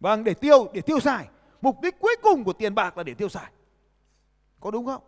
Vâng, 0.00 0.24
để 0.24 0.34
tiêu, 0.34 0.68
để 0.72 0.80
tiêu 0.80 1.00
xài. 1.00 1.28
Mục 1.64 1.80
đích 1.80 2.00
cuối 2.00 2.16
cùng 2.22 2.44
của 2.44 2.52
tiền 2.52 2.74
bạc 2.74 2.96
là 2.96 3.02
để 3.02 3.14
tiêu 3.14 3.28
xài. 3.28 3.50
Có 4.60 4.70
đúng 4.70 4.86
không? 4.86 5.02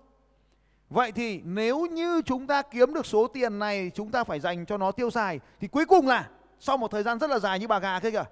Vậy 0.90 1.12
thì 1.12 1.40
nếu 1.44 1.86
như 1.86 2.22
chúng 2.26 2.46
ta 2.46 2.62
kiếm 2.62 2.94
được 2.94 3.06
số 3.06 3.26
tiền 3.26 3.58
này, 3.58 3.90
chúng 3.94 4.10
ta 4.10 4.24
phải 4.24 4.40
dành 4.40 4.66
cho 4.66 4.76
nó 4.76 4.92
tiêu 4.92 5.10
xài, 5.10 5.40
thì 5.60 5.68
cuối 5.68 5.86
cùng 5.86 6.06
là, 6.06 6.30
sau 6.60 6.76
một 6.76 6.90
thời 6.90 7.02
gian 7.02 7.18
rất 7.18 7.30
là 7.30 7.38
dài 7.38 7.58
như 7.58 7.68
bà 7.68 7.78
gà 7.78 8.00
kia 8.00 8.10
kìa, 8.10 8.24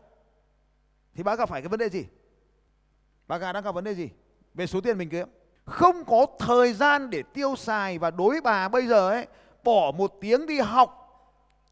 thì 1.14 1.22
bà 1.22 1.34
gặp 1.37 1.48
phải 1.48 1.62
cái 1.62 1.68
vấn 1.68 1.80
đề 1.80 1.88
gì? 1.88 2.06
Bà 3.26 3.38
gà 3.38 3.52
đang 3.52 3.64
gặp 3.64 3.74
vấn 3.74 3.84
đề 3.84 3.94
gì? 3.94 4.10
Về 4.54 4.66
số 4.66 4.80
tiền 4.80 4.98
mình 4.98 5.08
kiếm. 5.08 5.28
Không 5.64 6.04
có 6.04 6.26
thời 6.38 6.72
gian 6.72 7.10
để 7.10 7.22
tiêu 7.22 7.56
xài 7.56 7.98
và 7.98 8.10
đối 8.10 8.40
bà 8.40 8.68
bây 8.68 8.87
giờ 8.87 9.10
ấy, 9.10 9.26
bỏ 9.64 9.92
một 9.98 10.12
tiếng 10.20 10.46
đi 10.46 10.60
học, 10.60 10.90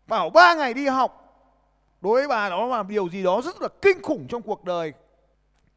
bảo 0.07 0.31
ba 0.31 0.55
ngày 0.55 0.75
đi 0.75 0.87
học, 0.87 1.43
đối 2.01 2.21
với 2.21 2.29
bà 2.29 2.49
đó 2.49 2.67
là 2.67 2.83
điều 2.83 3.09
gì 3.09 3.23
đó 3.23 3.41
rất 3.45 3.63
là 3.63 3.69
kinh 3.83 4.03
khủng 4.03 4.27
trong 4.29 4.43
cuộc 4.43 4.65
đời 4.65 4.93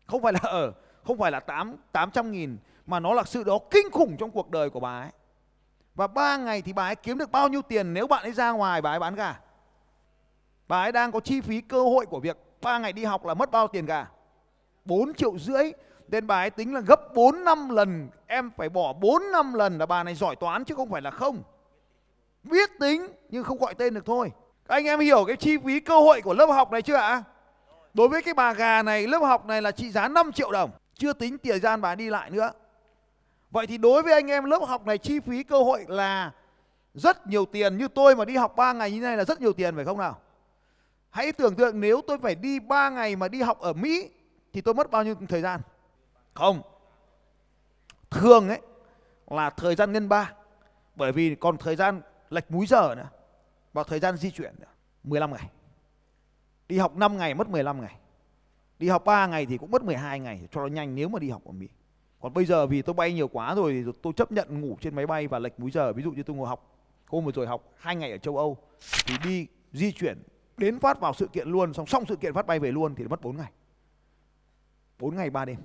không 0.06 0.22
phải 0.22 0.34
là 0.34 0.40
ở, 0.44 0.74
không 1.04 1.18
phải 1.18 1.32
là 1.32 1.40
tám 1.40 1.76
tám 1.92 2.12
trăm 2.12 2.32
nghìn, 2.32 2.58
mà 2.86 3.00
nó 3.00 3.14
là 3.14 3.24
sự 3.24 3.44
đó 3.44 3.60
kinh 3.72 3.92
khủng 3.92 4.18
trong 4.18 4.32
cuộc 4.32 4.50
đời 4.50 4.70
của 4.70 4.80
bà 4.80 5.00
ấy. 5.02 5.12
Và 5.96 6.08
ba 6.08 6.38
ngày 6.38 6.62
thì 6.62 6.74
bà 6.74 6.88
ấy 6.88 6.96
kiếm 6.96 7.18
được 7.18 7.32
bao 7.32 7.50
nhiêu 7.50 7.62
tiền 7.62 7.94
nếu 7.94 8.08
bạn 8.08 8.24
ấy 8.24 8.32
ra 8.32 8.52
ngoài, 8.52 8.82
bà 8.82 8.92
ấy 8.92 9.00
bán 9.00 9.16
gà. 9.16 9.40
Bà 10.68 10.82
ấy 10.82 10.92
đang 10.92 11.12
có 11.12 11.20
chi 11.20 11.42
phí 11.42 11.62
cơ 11.62 11.84
hội 11.84 12.06
của 12.06 12.20
việc 12.20 12.38
ba 12.62 12.78
ngày 12.78 12.94
đi 12.94 13.04
học 13.04 13.26
là 13.26 13.34
mất 13.34 13.52
bao 13.52 13.68
tiền 13.68 13.86
gà? 13.86 14.08
4 14.86 15.14
triệu 15.14 15.38
rưỡi. 15.40 15.72
Nên 16.08 16.28
bà 16.28 16.42
ấy 16.42 16.50
tính 16.50 16.74
là 16.74 16.80
gấp 16.80 17.14
4 17.14 17.44
năm 17.44 17.70
lần, 17.70 18.10
em 18.28 18.52
phải 18.58 18.70
bỏ 18.70 18.94
4 18.94 19.22
năm 19.32 19.54
lần 19.54 19.78
là 19.78 19.86
bà 19.86 20.04
này 20.04 20.16
giỏi 20.16 20.36
toán 20.36 20.64
chứ 20.64 20.76
không 20.76 20.90
phải 20.90 21.02
là 21.02 21.12
không. 21.12 21.44
Biết 22.44 22.70
tính 22.80 23.08
nhưng 23.30 23.44
không 23.44 23.58
gọi 23.58 23.74
tên 23.74 23.94
được 23.94 24.06
thôi. 24.06 24.32
Anh 24.68 24.86
em 24.86 25.00
hiểu 25.00 25.26
cái 25.28 25.36
chi 25.36 25.58
phí 25.58 25.80
cơ 25.80 26.00
hội 26.00 26.22
của 26.22 26.34
lớp 26.34 26.46
học 26.46 26.72
này 26.72 26.82
chưa 26.82 26.96
ạ? 26.96 27.24
Đối 27.96 28.08
với 28.08 28.22
cái 28.22 28.34
bà 28.34 28.54
gà 28.54 28.82
này, 28.82 29.08
lớp 29.08 29.20
học 29.20 29.46
này 29.46 29.62
là 29.62 29.72
trị 29.72 29.92
giá 29.92 30.08
5 30.08 30.32
triệu 30.32 30.52
đồng. 30.52 30.72
Chưa 30.94 31.14
tính 31.14 31.38
tiền 31.38 31.62
gian 31.62 31.82
bà 31.82 31.96
đi 31.96 32.10
lại 32.10 32.30
nữa. 32.30 32.52
Vậy 33.52 33.68
thì 33.68 33.78
đối 33.78 34.04
với 34.04 34.14
anh 34.14 34.32
em 34.32 34.44
lớp 34.44 34.60
học 34.68 34.86
này, 34.86 34.98
chi 34.98 35.20
phí 35.20 35.44
cơ 35.44 35.64
hội 35.64 35.86
là 35.88 36.32
rất 36.94 37.28
nhiều 37.28 37.46
tiền. 37.46 37.78
Như 37.78 37.88
tôi 37.88 38.16
mà 38.16 38.26
đi 38.26 38.36
học 38.36 38.56
3 38.56 38.74
ngày 38.74 38.92
như 38.92 39.02
này 39.02 39.18
là 39.18 39.24
rất 39.24 39.42
nhiều 39.42 39.54
tiền, 39.54 39.76
phải 39.76 39.86
không 39.86 39.98
nào? 39.98 40.20
Hãy 41.10 41.32
tưởng 41.32 41.56
tượng 41.56 41.80
nếu 41.80 42.02
tôi 42.08 42.18
phải 42.18 42.36
đi 42.36 42.60
3 42.60 42.90
ngày 42.90 43.16
mà 43.16 43.28
đi 43.28 43.42
học 43.42 43.60
ở 43.60 43.74
Mỹ, 43.74 44.10
Thì 44.54 44.62
tôi 44.62 44.74
mất 44.74 44.92
bao 44.92 45.04
nhiêu 45.04 45.16
thời 45.30 45.42
gian? 45.42 45.62
Không. 46.34 46.62
Thường 48.10 48.50
ấy, 48.50 48.62
là 49.28 49.50
thời 49.50 49.76
gian 49.76 49.92
nhân 49.92 50.10
3 50.10 50.32
Bởi 50.96 51.12
vì 51.12 51.36
còn 51.36 51.58
thời 51.58 51.76
gian 51.76 52.02
lệch 52.30 52.52
múi 52.52 52.66
giờ 52.68 52.96
nữa. 52.98 53.10
Và 53.74 53.84
thời 53.84 54.00
gian 54.00 54.18
di 54.18 54.32
chuyển 54.32 54.56
nữa. 54.60 54.68
15 55.04 55.34
ngày. 55.34 55.50
Đi 56.68 56.78
học 56.78 56.96
5 56.98 57.18
ngày 57.18 57.34
mất 57.34 57.50
15 57.50 57.82
ngày. 57.82 57.96
Đi 58.80 58.88
học 58.88 59.06
3 59.06 59.28
ngày 59.28 59.46
thì 59.46 59.58
cũng 59.58 59.72
mất 59.72 59.84
12 59.84 60.20
ngày 60.20 60.48
cho 60.52 60.62
nó 60.62 60.68
nhanh 60.68 60.96
nếu 60.96 61.10
mà 61.10 61.20
đi 61.20 61.30
học 61.30 61.42
ở 61.46 61.52
Mỹ. 61.52 61.68
Còn 62.22 62.34
bây 62.34 62.46
giờ 62.46 62.68
vì 62.68 62.82
tôi 62.82 62.94
bay 62.94 63.14
nhiều 63.14 63.28
quá 63.28 63.56
rồi 63.56 63.84
thì 63.86 63.92
tôi 64.02 64.14
chấp 64.14 64.32
nhận 64.32 64.62
ngủ 64.62 64.78
trên 64.82 64.96
máy 64.96 65.08
bay 65.08 65.28
và 65.28 65.40
lệch 65.40 65.60
múi 65.60 65.72
giờ. 65.72 65.94
Ví 65.94 66.04
dụ 66.04 66.12
như 66.12 66.24
tôi 66.24 66.36
ngồi 66.36 66.48
học 66.48 66.72
hôm 67.08 67.26
vừa 67.26 67.32
rồi 67.32 67.48
học 67.48 67.74
hai 67.78 67.96
ngày 67.96 68.12
ở 68.12 68.18
châu 68.18 68.38
Âu 68.38 68.58
thì 69.06 69.16
đi 69.24 69.48
di 69.74 69.92
chuyển 69.92 70.18
đến 70.58 70.80
phát 70.80 71.00
vào 71.00 71.14
sự 71.14 71.28
kiện 71.28 71.48
luôn 71.50 71.74
xong 71.74 71.86
xong 71.86 72.06
sự 72.06 72.16
kiện 72.16 72.34
phát 72.34 72.48
bay 72.48 72.60
về 72.60 72.72
luôn 72.72 72.96
thì 72.96 73.08
mất 73.08 73.22
4 73.22 73.38
ngày. 73.38 73.52
4 75.00 75.16
ngày 75.16 75.30
3 75.30 75.46
đêm. 75.46 75.58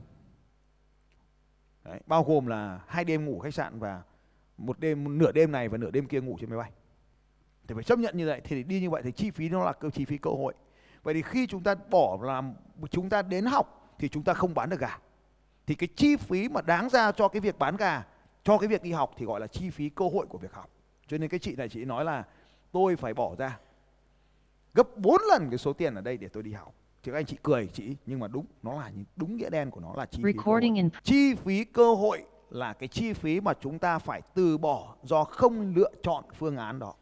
Đấy, 1.85 2.01
bao 2.07 2.25
gồm 2.25 2.47
là 2.47 2.81
hai 2.87 3.05
đêm 3.05 3.25
ngủ 3.25 3.39
khách 3.39 3.55
sạn 3.55 3.79
và 3.79 4.03
một 4.59 4.81
đêm 4.81 5.19
nửa 5.19 5.33
đêm 5.33 5.53
này 5.53 5.69
và 5.69 5.79
nửa 5.79 5.91
đêm 5.91 6.07
kia 6.07 6.21
ngủ 6.21 6.37
trên 6.41 6.51
máy 6.51 6.59
bay 6.59 6.71
thì 7.69 7.75
phải 7.75 7.85
chấp 7.85 7.99
nhận 7.99 8.17
như 8.17 8.27
vậy 8.27 8.41
thì 8.45 8.63
đi 8.63 8.81
như 8.81 8.91
vậy 8.91 9.03
thì 9.05 9.13
chi 9.13 9.31
phí 9.31 9.49
nó 9.49 9.65
là 9.65 9.73
cơ 9.73 9.91
chi 9.91 10.05
phí 10.05 10.19
cơ 10.19 10.31
hội 10.31 10.55
vậy 11.03 11.15
thì 11.15 11.23
khi 11.23 11.47
chúng 11.47 11.63
ta 11.63 11.75
bỏ 11.91 12.19
làm 12.23 12.55
chúng 12.91 13.09
ta 13.09 13.23
đến 13.23 13.45
học 13.45 13.95
thì 13.99 14.09
chúng 14.09 14.23
ta 14.23 14.35
không 14.35 14.55
bán 14.55 14.71
được 14.71 14.81
gà. 14.81 14.99
Thì 15.67 15.75
cái 15.75 15.89
chi 15.97 16.17
phí 16.17 16.49
mà 16.49 16.61
đáng 16.61 16.89
ra 16.89 17.13
cho 17.13 17.29
cái 17.29 17.41
việc 17.41 17.59
bán 17.59 17.77
gà 17.77 18.05
cho 18.45 18.59
cái 18.59 18.69
việc 18.69 18.83
đi 18.83 18.93
học 18.93 19.13
thì 19.17 19.27
gọi 19.27 19.41
là 19.41 19.47
chi 19.47 19.71
phí 19.71 19.89
cơ 19.89 20.05
hội 20.13 20.27
của 20.27 20.39
việc 20.39 20.53
học. 20.53 20.71
Cho 21.07 21.19
nên 21.19 21.31
cái 21.31 21.41
chị 21.41 21.57
này 21.57 21.69
chị 21.69 21.85
nói 21.85 22.05
là 22.05 22.25
tôi 22.73 22.97
phải 22.97 23.15
bỏ 23.15 23.35
ra 23.39 23.59
gấp 24.75 24.97
4 24.97 25.21
lần 25.31 25.51
cái 25.51 25.59
số 25.59 25.73
tiền 25.73 25.95
ở 25.95 26.01
đây 26.01 26.17
để 26.17 26.29
tôi 26.29 26.43
đi 26.43 26.53
học. 26.53 26.75
Các 27.03 27.15
anh 27.15 27.27
chị 27.27 27.37
cười 27.43 27.67
chị 27.73 27.97
nhưng 28.07 28.21
mà 28.21 28.29
đúng 28.29 28.47
nó 28.63 28.73
là 28.73 28.91
đúng 29.17 29.37
nghĩa 29.37 29.51
đen 29.51 29.71
của 29.71 29.81
nó 29.81 29.95
là 29.97 30.07
chi 30.07 30.23
phí 30.25 30.33
cơ 30.33 30.43
hội. 30.45 30.61
chi 31.03 31.35
phí 31.35 31.65
cơ 31.65 31.95
hội 31.95 32.25
là 32.51 32.73
cái 32.73 32.89
chi 32.89 33.13
phí 33.13 33.41
mà 33.41 33.55
chúng 33.61 33.79
ta 33.79 33.99
phải 33.99 34.23
từ 34.35 34.59
bỏ 34.59 34.95
do 35.03 35.25
không 35.25 35.75
lựa 35.75 35.91
chọn 36.03 36.25
phương 36.39 36.57
án 36.57 36.79
đó 36.79 36.95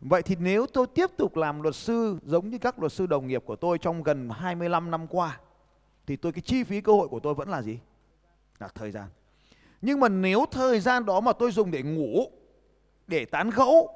Vậy 0.00 0.22
thì 0.22 0.36
nếu 0.40 0.66
tôi 0.66 0.86
tiếp 0.86 1.10
tục 1.16 1.36
làm 1.36 1.62
luật 1.62 1.74
sư 1.74 2.18
giống 2.22 2.50
như 2.50 2.58
các 2.58 2.78
luật 2.78 2.92
sư 2.92 3.06
đồng 3.06 3.26
nghiệp 3.26 3.42
của 3.46 3.56
tôi 3.56 3.78
trong 3.78 4.02
gần 4.02 4.30
25 4.30 4.90
năm 4.90 5.06
qua 5.06 5.40
thì 6.06 6.16
tôi 6.16 6.32
cái 6.32 6.42
chi 6.42 6.64
phí 6.64 6.80
cơ 6.80 6.92
hội 6.92 7.08
của 7.08 7.20
tôi 7.20 7.34
vẫn 7.34 7.48
là 7.48 7.62
gì? 7.62 7.78
Là 8.58 8.68
thời 8.74 8.90
gian. 8.90 9.06
Nhưng 9.82 10.00
mà 10.00 10.08
nếu 10.08 10.44
thời 10.50 10.80
gian 10.80 11.06
đó 11.06 11.20
mà 11.20 11.32
tôi 11.32 11.50
dùng 11.50 11.70
để 11.70 11.82
ngủ, 11.82 12.30
để 13.06 13.24
tán 13.24 13.50
gẫu, 13.50 13.88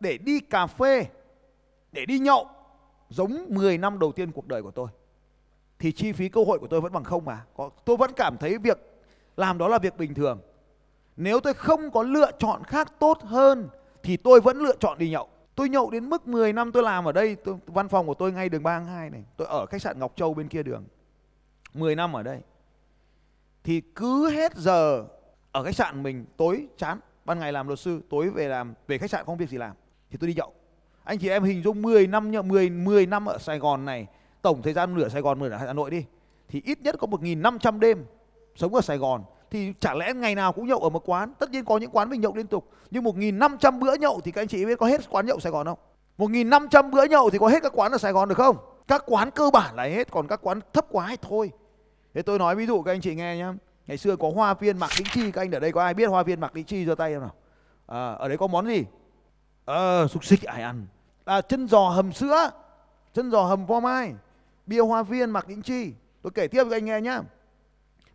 để 0.00 0.18
đi 0.18 0.40
cà 0.40 0.66
phê, 0.66 1.06
để 1.92 2.06
đi 2.06 2.18
nhậu 2.18 2.46
giống 3.08 3.46
10 3.48 3.78
năm 3.78 3.98
đầu 3.98 4.12
tiên 4.12 4.32
cuộc 4.32 4.46
đời 4.46 4.62
của 4.62 4.70
tôi 4.70 4.88
thì 5.78 5.92
chi 5.92 6.12
phí 6.12 6.28
cơ 6.28 6.44
hội 6.44 6.58
của 6.58 6.66
tôi 6.66 6.80
vẫn 6.80 6.92
bằng 6.92 7.04
không 7.04 7.24
mà. 7.24 7.44
Tôi 7.84 7.96
vẫn 7.96 8.10
cảm 8.16 8.36
thấy 8.36 8.58
việc 8.58 8.78
làm 9.36 9.58
đó 9.58 9.68
là 9.68 9.78
việc 9.78 9.96
bình 9.96 10.14
thường. 10.14 10.40
Nếu 11.16 11.40
tôi 11.40 11.54
không 11.54 11.90
có 11.90 12.02
lựa 12.02 12.30
chọn 12.38 12.64
khác 12.64 12.92
tốt 12.98 13.18
hơn 13.22 13.68
thì 14.02 14.16
tôi 14.16 14.40
vẫn 14.40 14.58
lựa 14.58 14.76
chọn 14.80 14.98
đi 14.98 15.10
nhậu. 15.10 15.28
Tôi 15.58 15.68
nhậu 15.68 15.90
đến 15.90 16.10
mức 16.10 16.28
10 16.28 16.52
năm 16.52 16.72
tôi 16.72 16.82
làm 16.82 17.04
ở 17.04 17.12
đây, 17.12 17.36
tôi, 17.36 17.56
văn 17.66 17.88
phòng 17.88 18.06
của 18.06 18.14
tôi 18.14 18.32
ngay 18.32 18.48
đường 18.48 18.62
32 18.62 19.10
này. 19.10 19.24
Tôi 19.36 19.48
ở 19.48 19.66
khách 19.66 19.82
sạn 19.82 19.98
Ngọc 19.98 20.12
Châu 20.16 20.34
bên 20.34 20.48
kia 20.48 20.62
đường. 20.62 20.84
10 21.74 21.96
năm 21.96 22.16
ở 22.16 22.22
đây. 22.22 22.40
Thì 23.64 23.80
cứ 23.80 24.30
hết 24.30 24.56
giờ 24.56 25.04
ở 25.52 25.64
khách 25.64 25.74
sạn 25.74 26.02
mình 26.02 26.24
tối 26.36 26.66
chán, 26.76 27.00
ban 27.24 27.38
ngày 27.38 27.52
làm 27.52 27.66
luật 27.66 27.78
sư, 27.78 28.00
tối 28.10 28.30
về 28.30 28.48
làm 28.48 28.74
về 28.88 28.98
khách 28.98 29.10
sạn 29.10 29.24
không 29.26 29.36
việc 29.36 29.48
gì 29.48 29.58
làm 29.58 29.76
thì 30.10 30.18
tôi 30.20 30.28
đi 30.28 30.34
nhậu. 30.34 30.52
Anh 31.04 31.18
chị 31.18 31.28
em 31.28 31.44
hình 31.44 31.62
dung 31.62 31.82
10 31.82 32.06
năm 32.06 32.30
nhậu 32.30 32.42
10 32.42 32.70
10 32.70 33.06
năm 33.06 33.26
ở 33.26 33.38
Sài 33.38 33.58
Gòn 33.58 33.84
này, 33.84 34.06
tổng 34.42 34.62
thời 34.62 34.72
gian 34.72 34.94
nửa 34.94 35.08
Sài 35.08 35.22
Gòn 35.22 35.38
nửa 35.38 35.48
Hà 35.48 35.72
Nội 35.72 35.90
đi 35.90 36.04
thì 36.48 36.62
ít 36.64 36.80
nhất 36.80 36.96
có 36.98 37.06
1.500 37.06 37.78
đêm 37.78 38.04
sống 38.56 38.74
ở 38.74 38.80
Sài 38.80 38.98
Gòn 38.98 39.24
thì 39.50 39.72
chả 39.80 39.94
lẽ 39.94 40.14
ngày 40.14 40.34
nào 40.34 40.52
cũng 40.52 40.66
nhậu 40.66 40.78
ở 40.78 40.88
một 40.88 41.08
quán. 41.10 41.32
Tất 41.38 41.50
nhiên 41.50 41.64
có 41.64 41.78
những 41.78 41.90
quán 41.90 42.10
mình 42.10 42.20
nhậu 42.20 42.34
liên 42.34 42.46
tục 42.46 42.70
nhưng 42.90 43.04
1.500 43.04 43.78
bữa 43.78 43.94
nhậu 43.94 44.20
thì 44.24 44.30
các 44.30 44.40
anh 44.40 44.48
chị 44.48 44.64
biết 44.64 44.78
có 44.78 44.86
hết 44.86 45.10
quán 45.10 45.26
nhậu 45.26 45.40
Sài 45.40 45.52
Gòn 45.52 45.66
không? 45.66 45.78
1.500 46.18 46.90
bữa 46.90 47.04
nhậu 47.04 47.30
thì 47.30 47.38
có 47.38 47.48
hết 47.48 47.62
các 47.62 47.72
quán 47.74 47.92
ở 47.92 47.98
Sài 47.98 48.12
Gòn 48.12 48.28
được 48.28 48.34
không? 48.34 48.56
Các 48.88 49.02
quán 49.06 49.30
cơ 49.30 49.50
bản 49.50 49.74
là 49.74 49.82
hết 49.82 50.10
còn 50.10 50.26
các 50.26 50.40
quán 50.42 50.60
thấp 50.72 50.86
quá 50.90 51.06
hay 51.06 51.16
thôi. 51.22 51.52
Thế 52.14 52.22
tôi 52.22 52.38
nói 52.38 52.56
ví 52.56 52.66
dụ 52.66 52.82
các 52.82 52.92
anh 52.92 53.00
chị 53.00 53.14
nghe 53.14 53.36
nhá. 53.36 53.54
Ngày 53.86 53.98
xưa 53.98 54.16
có 54.16 54.30
hoa 54.34 54.54
viên 54.54 54.78
mặc 54.78 54.90
đĩnh 54.98 55.06
chi 55.12 55.30
các 55.32 55.42
anh 55.42 55.52
ở 55.52 55.60
đây 55.60 55.72
có 55.72 55.82
ai 55.82 55.94
biết 55.94 56.06
hoa 56.06 56.22
viên 56.22 56.40
mặc 56.40 56.54
đĩnh 56.54 56.64
chi 56.64 56.86
giơ 56.86 56.94
tay 56.94 57.14
không 57.14 57.22
nào? 57.22 57.34
À, 57.86 58.12
ở 58.12 58.28
đấy 58.28 58.38
có 58.38 58.46
món 58.46 58.66
gì? 58.66 58.84
Ờ 59.64 60.04
à, 60.04 60.06
xúc 60.06 60.24
xích 60.24 60.42
ai 60.42 60.62
ăn? 60.62 60.86
À, 61.24 61.40
chân 61.40 61.68
giò 61.68 61.88
hầm 61.88 62.12
sữa 62.12 62.50
chân 63.14 63.30
giò 63.30 63.42
hầm 63.42 63.66
phô 63.66 63.80
mai 63.80 64.14
bia 64.66 64.80
hoa 64.80 65.02
viên 65.02 65.30
mặc 65.30 65.48
đĩnh 65.48 65.62
chi. 65.62 65.92
Tôi 66.22 66.30
kể 66.34 66.48
tiếp 66.48 66.64
cho 66.70 66.76
anh 66.76 66.84
nghe 66.84 67.00
nhá 67.00 67.20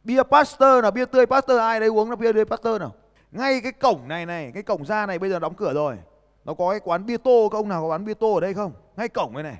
bia 0.04 0.24
Pasteur 0.24 0.84
là 0.84 0.92
bia 0.92 1.06
tươi 1.06 1.26
Pasteur, 1.26 1.60
ai 1.60 1.80
đấy 1.80 1.89
uống 1.89 2.10
là 2.10 2.16
bia 2.16 2.34
tươi 2.34 2.46
Pasteur 2.46 2.80
nào? 2.82 2.96
Ngay 3.32 3.62
cái 3.62 3.72
cổng 3.72 4.08
này 4.08 4.26
này, 4.26 4.52
cái 4.54 4.63
cổng 4.63 4.86
ra 4.86 5.06
này 5.06 5.20
bây 5.20 5.30
giờ 5.30 5.39
đóng 5.39 5.54
cửa 5.54 5.74
rồi. 5.74 5.98
Nó 6.46 6.54
có 6.54 6.70
cái 6.70 6.80
quán 6.80 7.06
bia 7.06 7.18
tô, 7.18 7.50
có 7.52 7.58
ông 7.60 7.70
nào 7.70 7.82
có 7.82 7.89
bán 7.89 8.06
bia 8.06 8.13
tô 8.13 8.34
ở 8.34 8.39
đây 8.39 8.54
không? 8.54 8.72
Ngay 8.98 9.10
cổng 9.10 9.34
này 9.34 9.44
này. 9.44 9.58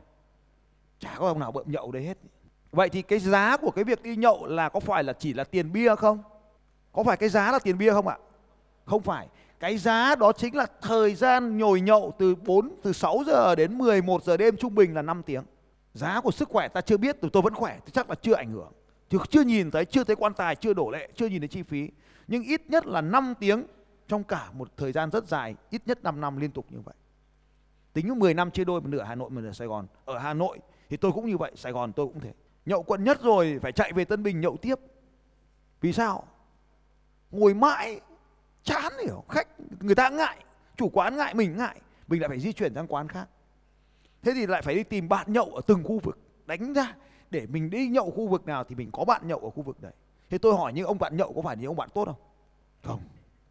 Chả 1.00 1.16
có 1.20 1.28
ông 1.28 1.40
nào 1.40 1.52
bợm 1.52 1.72
nhậu 1.72 1.92
đấy 1.92 2.04
hết. 2.04 2.18
Vậy 2.72 2.90
thì 2.90 3.02
cái 3.02 3.20
giá 3.20 3.58
của 3.58 3.72
cái 3.72 3.84
việc 3.84 4.04
đi 4.04 4.16
nhậu 4.16 4.46
là 4.46 4.70
có 4.70 4.80
phải 4.80 5.04
là 5.04 5.14
chỉ 5.14 5.34
là 5.34 5.44
tiền 5.44 5.72
bia 5.72 5.96
không? 5.96 6.24
Có 6.92 7.04
phải 7.04 7.18
cái 7.18 7.30
giá 7.30 7.52
là 7.52 7.60
tiền 7.60 7.78
bia 7.78 7.92
không 7.92 8.08
ạ? 8.08 8.18
Không 8.86 9.02
phải. 9.02 9.28
Cái 9.60 9.78
giá 9.78 10.16
đó 10.16 10.32
chính 10.32 10.56
là 10.56 10.66
thời 10.82 11.16
gian 11.16 11.58
nhồi 11.58 11.82
nhậu 11.82 12.14
từ 12.18 12.36
4 12.36 12.76
từ 12.84 12.94
6 12.94 13.24
giờ 13.28 13.56
đến 13.56 13.78
11 13.78 14.24
giờ 14.24 14.38
đêm 14.38 14.58
trung 14.58 14.76
bình 14.76 14.96
là 14.96 15.02
5 15.02 15.24
tiếng. 15.24 15.44
Giá 15.94 16.22
của 16.22 16.32
sức 16.32 16.50
khỏe 16.50 16.68
ta 16.68 16.82
chưa 16.82 16.98
biết 16.98 17.18
tôi 17.34 17.42
vẫn 17.42 17.54
khỏe 17.54 17.80
thì 17.86 17.92
chắc 17.92 18.10
là 18.10 18.16
chưa 18.22 18.34
ảnh 18.34 18.52
hưởng 18.52 18.72
chứ 19.14 19.20
chưa 19.30 19.42
nhìn 19.42 19.72
thấy, 19.72 19.86
chưa 19.86 20.04
thấy 20.04 20.16
quan 20.16 20.34
tài, 20.34 20.56
chưa 20.56 20.74
đổ 20.74 20.90
lệ, 20.90 21.10
chưa 21.16 21.28
nhìn 21.28 21.42
thấy 21.42 21.48
chi 21.48 21.64
phí. 21.64 21.90
Nhưng 22.28 22.44
ít 22.44 22.62
nhất 22.70 22.86
là 22.86 23.02
5 23.02 23.34
tiếng 23.40 23.66
trong 24.08 24.24
cả 24.24 24.52
một 24.54 24.78
thời 24.78 24.92
gian 24.92 25.12
rất 25.12 25.28
dài, 25.28 25.56
ít 25.70 25.82
nhất 25.86 26.04
5 26.04 26.22
năm 26.22 26.38
liên 26.38 26.52
tục 26.52 26.66
như 26.70 26.80
vậy. 26.80 26.96
Tính 27.94 28.20
10 28.20 28.34
năm 28.34 28.52
chia 28.52 28.64
đôi 28.64 28.82
một 28.82 28.88
nửa 28.88 29.02
Hà 29.02 29.16
Nội, 29.16 29.30
một 29.30 29.42
nửa 29.42 29.52
Sài 29.52 29.68
Gòn. 29.68 29.88
Ở 30.06 30.18
Hà 30.18 30.34
Nội 30.34 30.60
thì 30.90 30.98
tôi 30.98 31.12
cũng 31.12 31.30
như 31.30 31.38
vậy, 31.38 31.52
Sài 31.56 31.72
Gòn 31.72 31.94
tôi 31.94 32.08
cũng 32.08 32.20
thế. 32.20 32.34
Nhậu 32.66 32.84
quận 32.84 33.04
nhất 33.04 33.22
rồi 33.24 33.60
phải 33.62 33.72
chạy 33.72 33.94
về 33.94 34.06
Tân 34.06 34.24
Bình 34.24 34.42
nhậu 34.42 34.58
tiếp. 34.58 34.76
Vì 35.82 35.94
sao? 35.94 36.28
Ngồi 37.32 37.54
mãi, 37.54 38.02
chán 38.64 38.94
hiểu, 39.04 39.24
khách, 39.30 39.48
người 39.80 39.96
ta 39.96 40.10
ngại, 40.10 40.38
chủ 40.78 40.90
quán 40.90 41.18
ngại, 41.18 41.34
mình 41.34 41.58
ngại. 41.58 41.82
Mình 42.08 42.22
lại 42.22 42.30
phải 42.30 42.40
di 42.40 42.54
chuyển 42.54 42.76
sang 42.76 42.88
quán 42.88 43.08
khác. 43.08 43.28
Thế 44.22 44.32
thì 44.36 44.48
lại 44.48 44.62
phải 44.62 44.76
đi 44.76 44.84
tìm 44.84 45.10
bạn 45.10 45.34
nhậu 45.34 45.46
ở 45.46 45.62
từng 45.68 45.84
khu 45.84 46.00
vực, 46.00 46.20
đánh 46.46 46.74
ra 46.74 46.96
để 47.34 47.48
mình 47.48 47.70
đi 47.70 47.88
nhậu 47.88 48.12
khu 48.12 48.28
vực 48.28 48.46
nào 48.46 48.64
thì 48.64 48.76
mình 48.76 48.90
có 48.92 49.06
bạn 49.06 49.28
nhậu 49.28 49.40
ở 49.40 49.50
khu 49.50 49.62
vực 49.62 49.82
đấy. 49.82 49.94
Thế 50.30 50.38
tôi 50.38 50.56
hỏi 50.56 50.74
những 50.74 50.88
ông 50.88 51.00
bạn 51.00 51.18
nhậu 51.18 51.34
có 51.34 51.42
phải 51.42 51.58
những 51.58 51.68
ông 51.68 51.76
bạn 51.76 51.90
tốt 51.94 52.06
không? 52.06 52.16
Không, 52.84 53.00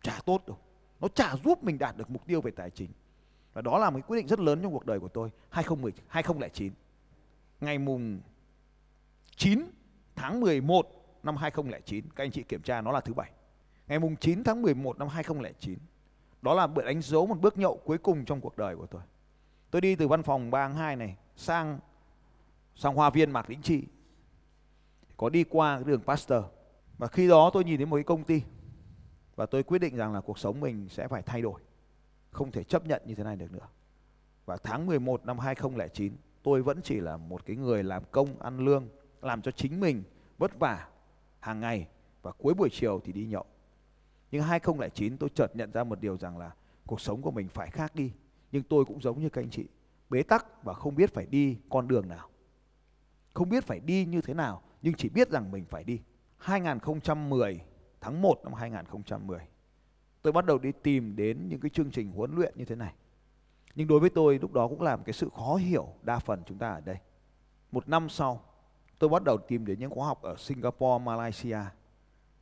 chả 0.02 0.20
tốt 0.24 0.42
đâu. 0.46 0.56
Nó 1.00 1.08
chả 1.08 1.36
giúp 1.44 1.64
mình 1.64 1.78
đạt 1.78 1.96
được 1.96 2.10
mục 2.10 2.26
tiêu 2.26 2.40
về 2.40 2.50
tài 2.50 2.70
chính. 2.70 2.90
Và 3.52 3.62
đó 3.62 3.78
là 3.78 3.90
một 3.90 4.00
quyết 4.06 4.16
định 4.16 4.26
rất 4.26 4.40
lớn 4.40 4.62
trong 4.62 4.72
cuộc 4.72 4.86
đời 4.86 5.00
của 5.00 5.08
tôi 5.08 5.30
2010 5.50 5.92
2009 6.08 6.72
ngày 7.60 7.78
mùng 7.78 8.20
9 9.36 9.64
tháng 10.14 10.40
11 10.40 10.86
năm 11.22 11.36
2009 11.36 12.04
các 12.16 12.24
anh 12.24 12.30
chị 12.30 12.42
kiểm 12.42 12.62
tra 12.62 12.80
nó 12.80 12.92
là 12.92 13.00
thứ 13.00 13.14
bảy. 13.14 13.30
Ngày 13.88 13.98
mùng 13.98 14.16
9 14.16 14.44
tháng 14.44 14.62
11 14.62 14.98
năm 14.98 15.08
2009 15.08 15.78
đó 16.42 16.54
là 16.54 16.66
bữa 16.66 16.82
đánh 16.82 17.02
dấu 17.02 17.26
một 17.26 17.40
bước 17.40 17.58
nhậu 17.58 17.80
cuối 17.84 17.98
cùng 17.98 18.24
trong 18.24 18.40
cuộc 18.40 18.56
đời 18.56 18.76
của 18.76 18.86
tôi. 18.86 19.02
Tôi 19.70 19.80
đi 19.80 19.94
từ 19.94 20.08
văn 20.08 20.22
phòng 20.22 20.50
32 20.50 20.96
này 20.96 21.16
sang 21.36 21.78
sang 22.74 22.94
hoa 22.94 23.10
viên 23.10 23.30
Mạc 23.30 23.50
Lĩnh 23.50 23.62
Trị 23.62 23.86
có 25.16 25.28
đi 25.28 25.44
qua 25.44 25.76
cái 25.76 25.84
đường 25.84 26.00
Pasteur. 26.00 26.44
Và 26.98 27.06
khi 27.06 27.28
đó 27.28 27.50
tôi 27.52 27.64
nhìn 27.64 27.76
thấy 27.76 27.86
một 27.86 27.96
cái 27.96 28.04
công 28.04 28.24
ty. 28.24 28.42
Và 29.36 29.46
tôi 29.46 29.62
quyết 29.62 29.78
định 29.78 29.96
rằng 29.96 30.12
là 30.12 30.20
cuộc 30.20 30.38
sống 30.38 30.60
mình 30.60 30.88
sẽ 30.88 31.08
phải 31.08 31.22
thay 31.22 31.42
đổi. 31.42 31.60
Không 32.30 32.50
thể 32.50 32.64
chấp 32.64 32.86
nhận 32.86 33.02
như 33.06 33.14
thế 33.14 33.24
này 33.24 33.36
được 33.36 33.52
nữa. 33.52 33.68
Và 34.46 34.56
tháng 34.56 34.86
11 34.86 35.26
năm 35.26 35.38
2009 35.38 36.12
tôi 36.42 36.62
vẫn 36.62 36.80
chỉ 36.82 37.00
là 37.00 37.16
một 37.16 37.46
cái 37.46 37.56
người 37.56 37.82
làm 37.82 38.02
công, 38.10 38.40
ăn 38.40 38.58
lương, 38.58 38.88
làm 39.22 39.42
cho 39.42 39.50
chính 39.50 39.80
mình 39.80 40.02
vất 40.38 40.58
vả 40.58 40.88
hàng 41.40 41.60
ngày. 41.60 41.86
Và 42.22 42.32
cuối 42.32 42.54
buổi 42.54 42.68
chiều 42.72 43.00
thì 43.04 43.12
đi 43.12 43.26
nhậu. 43.26 43.44
Nhưng 44.30 44.42
2009 44.42 45.16
tôi 45.16 45.30
chợt 45.34 45.56
nhận 45.56 45.72
ra 45.72 45.84
một 45.84 46.00
điều 46.00 46.16
rằng 46.16 46.38
là 46.38 46.50
cuộc 46.86 47.00
sống 47.00 47.22
của 47.22 47.30
mình 47.30 47.48
phải 47.48 47.70
khác 47.70 47.94
đi. 47.94 48.12
Nhưng 48.52 48.62
tôi 48.62 48.84
cũng 48.84 49.00
giống 49.00 49.20
như 49.20 49.28
các 49.28 49.42
anh 49.42 49.50
chị, 49.50 49.66
bế 50.10 50.22
tắc 50.22 50.64
và 50.64 50.74
không 50.74 50.94
biết 50.94 51.14
phải 51.14 51.26
đi 51.26 51.58
con 51.70 51.88
đường 51.88 52.08
nào 52.08 52.28
không 53.42 53.48
biết 53.48 53.64
phải 53.64 53.80
đi 53.80 54.04
như 54.04 54.20
thế 54.20 54.34
nào 54.34 54.62
nhưng 54.82 54.94
chỉ 54.94 55.08
biết 55.08 55.30
rằng 55.30 55.52
mình 55.52 55.64
phải 55.64 55.84
đi. 55.84 56.00
2010 56.38 57.60
tháng 58.00 58.22
1 58.22 58.40
năm 58.44 58.52
2010 58.52 59.38
tôi 60.22 60.32
bắt 60.32 60.46
đầu 60.46 60.58
đi 60.58 60.72
tìm 60.82 61.16
đến 61.16 61.48
những 61.48 61.60
cái 61.60 61.70
chương 61.70 61.90
trình 61.90 62.12
huấn 62.12 62.34
luyện 62.34 62.54
như 62.56 62.64
thế 62.64 62.74
này. 62.74 62.94
Nhưng 63.74 63.88
đối 63.88 64.00
với 64.00 64.10
tôi 64.10 64.38
lúc 64.38 64.52
đó 64.52 64.68
cũng 64.68 64.82
là 64.82 64.96
một 64.96 65.02
cái 65.06 65.12
sự 65.12 65.28
khó 65.36 65.56
hiểu 65.56 65.88
đa 66.02 66.18
phần 66.18 66.42
chúng 66.46 66.58
ta 66.58 66.72
ở 66.72 66.80
đây. 66.80 66.96
Một 67.72 67.88
năm 67.88 68.08
sau 68.08 68.44
tôi 68.98 69.10
bắt 69.10 69.22
đầu 69.24 69.38
tìm 69.48 69.66
đến 69.66 69.78
những 69.78 69.90
khóa 69.90 70.06
học 70.06 70.22
ở 70.22 70.36
Singapore, 70.36 71.04
Malaysia 71.04 71.60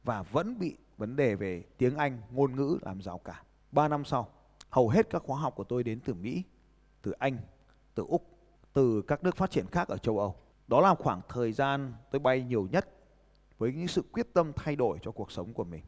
và 0.04 0.22
vẫn 0.22 0.58
bị 0.58 0.76
vấn 0.96 1.16
đề 1.16 1.34
về 1.34 1.62
tiếng 1.78 1.96
Anh, 1.96 2.22
ngôn 2.30 2.56
ngữ 2.56 2.78
làm 2.82 3.00
rào 3.00 3.18
cản. 3.18 3.44
Ba 3.72 3.88
năm 3.88 4.04
sau, 4.04 4.28
hầu 4.70 4.88
hết 4.88 5.10
các 5.10 5.22
khóa 5.22 5.40
học 5.40 5.54
của 5.56 5.64
tôi 5.64 5.82
đến 5.82 6.00
từ 6.04 6.14
Mỹ, 6.14 6.42
từ 7.02 7.12
Anh, 7.12 7.38
từ 7.94 8.04
Úc, 8.08 8.26
từ 8.72 9.02
các 9.02 9.24
nước 9.24 9.36
phát 9.36 9.50
triển 9.50 9.66
khác 9.66 9.88
ở 9.88 9.98
châu 9.98 10.18
Âu. 10.18 10.36
Đó 10.70 10.80
là 10.80 10.94
khoảng 10.94 11.20
thời 11.28 11.52
gian 11.52 11.92
tôi 12.10 12.20
bay 12.20 12.42
nhiều 12.42 12.68
nhất 12.72 12.88
với 13.58 13.72
những 13.72 13.88
sự 13.88 14.02
quyết 14.12 14.34
tâm 14.34 14.52
thay 14.56 14.76
đổi 14.76 14.98
cho 15.02 15.10
cuộc 15.10 15.32
sống 15.32 15.52
của 15.52 15.64
mình. 15.64 15.82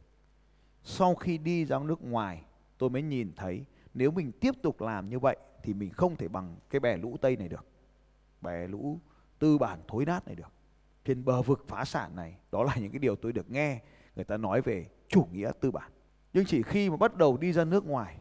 Sau 0.83 1.15
khi 1.15 1.37
đi 1.37 1.65
ra 1.65 1.79
nước 1.79 2.01
ngoài, 2.03 2.43
tôi 2.77 2.89
mới 2.89 3.01
nhìn 3.01 3.31
thấy 3.35 3.65
nếu 3.93 4.11
mình 4.11 4.31
tiếp 4.31 4.51
tục 4.61 4.81
làm 4.81 5.09
như 5.09 5.19
vậy 5.19 5.37
thì 5.63 5.73
mình 5.73 5.89
không 5.89 6.15
thể 6.15 6.27
bằng 6.27 6.55
cái 6.69 6.79
bè 6.79 6.97
lũ 6.97 7.17
Tây 7.21 7.35
này 7.35 7.49
được. 7.49 7.65
Bè 8.41 8.67
lũ 8.67 8.99
tư 9.39 9.57
bản 9.57 9.79
thối 9.87 10.05
nát 10.05 10.25
này 10.25 10.35
được. 10.35 10.51
trên 11.05 11.25
bờ 11.25 11.41
vực 11.41 11.65
phá 11.67 11.85
sản 11.85 12.15
này 12.15 12.37
đó 12.51 12.63
là 12.63 12.75
những 12.75 12.91
cái 12.91 12.99
điều 12.99 13.15
tôi 13.15 13.33
được 13.33 13.51
nghe 13.51 13.81
người 14.15 14.25
ta 14.25 14.37
nói 14.37 14.61
về 14.61 14.85
chủ 15.07 15.27
nghĩa 15.31 15.51
tư 15.61 15.71
bản 15.71 15.91
nhưng 16.33 16.45
chỉ 16.45 16.63
khi 16.63 16.89
mà 16.89 16.97
bắt 16.97 17.15
đầu 17.15 17.37
đi 17.37 17.53
ra 17.53 17.63
nước 17.63 17.85
ngoài 17.85 18.17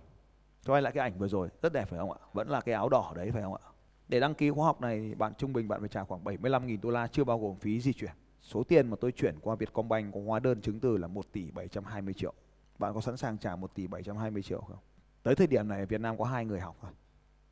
quay 0.67 0.83
lại 0.83 0.93
cái 0.93 1.11
ảnh 1.11 1.19
vừa 1.19 1.29
rồi 1.29 1.49
rất 1.63 1.73
đẹp 1.73 1.89
phải 1.89 1.99
không 1.99 2.13
ạ 2.13 2.19
vẫn 2.33 2.49
là 2.49 2.61
cái 2.61 2.75
áo 2.75 2.89
đỏ 2.89 3.13
đấy 3.17 3.31
phải 3.33 3.43
không 3.43 3.55
ạ 3.55 3.72
để 4.13 4.21
đăng 4.21 4.35
ký 4.35 4.51
khóa 4.51 4.67
học 4.67 4.81
này, 4.81 5.15
bạn 5.15 5.33
trung 5.39 5.53
bình 5.53 5.69
bạn 5.69 5.81
phải 5.81 5.89
trả 5.89 6.05
khoảng 6.05 6.25
75.000 6.25 6.79
đô 6.83 6.91
la, 6.91 7.07
chưa 7.07 7.25
bao 7.25 7.39
gồm 7.39 7.57
phí 7.57 7.81
di 7.81 7.93
chuyển. 7.93 8.13
Số 8.43 8.63
tiền 8.63 8.91
mà 8.91 8.97
tôi 9.01 9.13
chuyển 9.13 9.39
qua 9.41 9.55
Vietcombank 9.55 10.15
có 10.15 10.21
hóa 10.27 10.41
đơn 10.41 10.61
chứng 10.61 10.81
từ 10.81 10.97
là 10.97 11.09
1 11.09 11.33
tỷ 11.33 11.51
720 11.51 12.15
triệu. 12.15 12.33
Bạn 12.79 12.95
có 12.95 13.01
sẵn 13.01 13.17
sàng 13.17 13.39
trả 13.39 13.57
1 13.57 13.75
tỷ 13.75 13.87
720 13.87 14.43
triệu 14.43 14.61
không? 14.61 14.79
Tới 15.23 15.35
thời 15.35 15.47
điểm 15.47 15.69
này, 15.69 15.81
ở 15.81 15.87
Việt 15.87 16.01
Nam 16.01 16.19
có 16.19 16.25
hai 16.25 16.45
người 16.45 16.61
học 16.61 16.77
thôi 16.83 16.91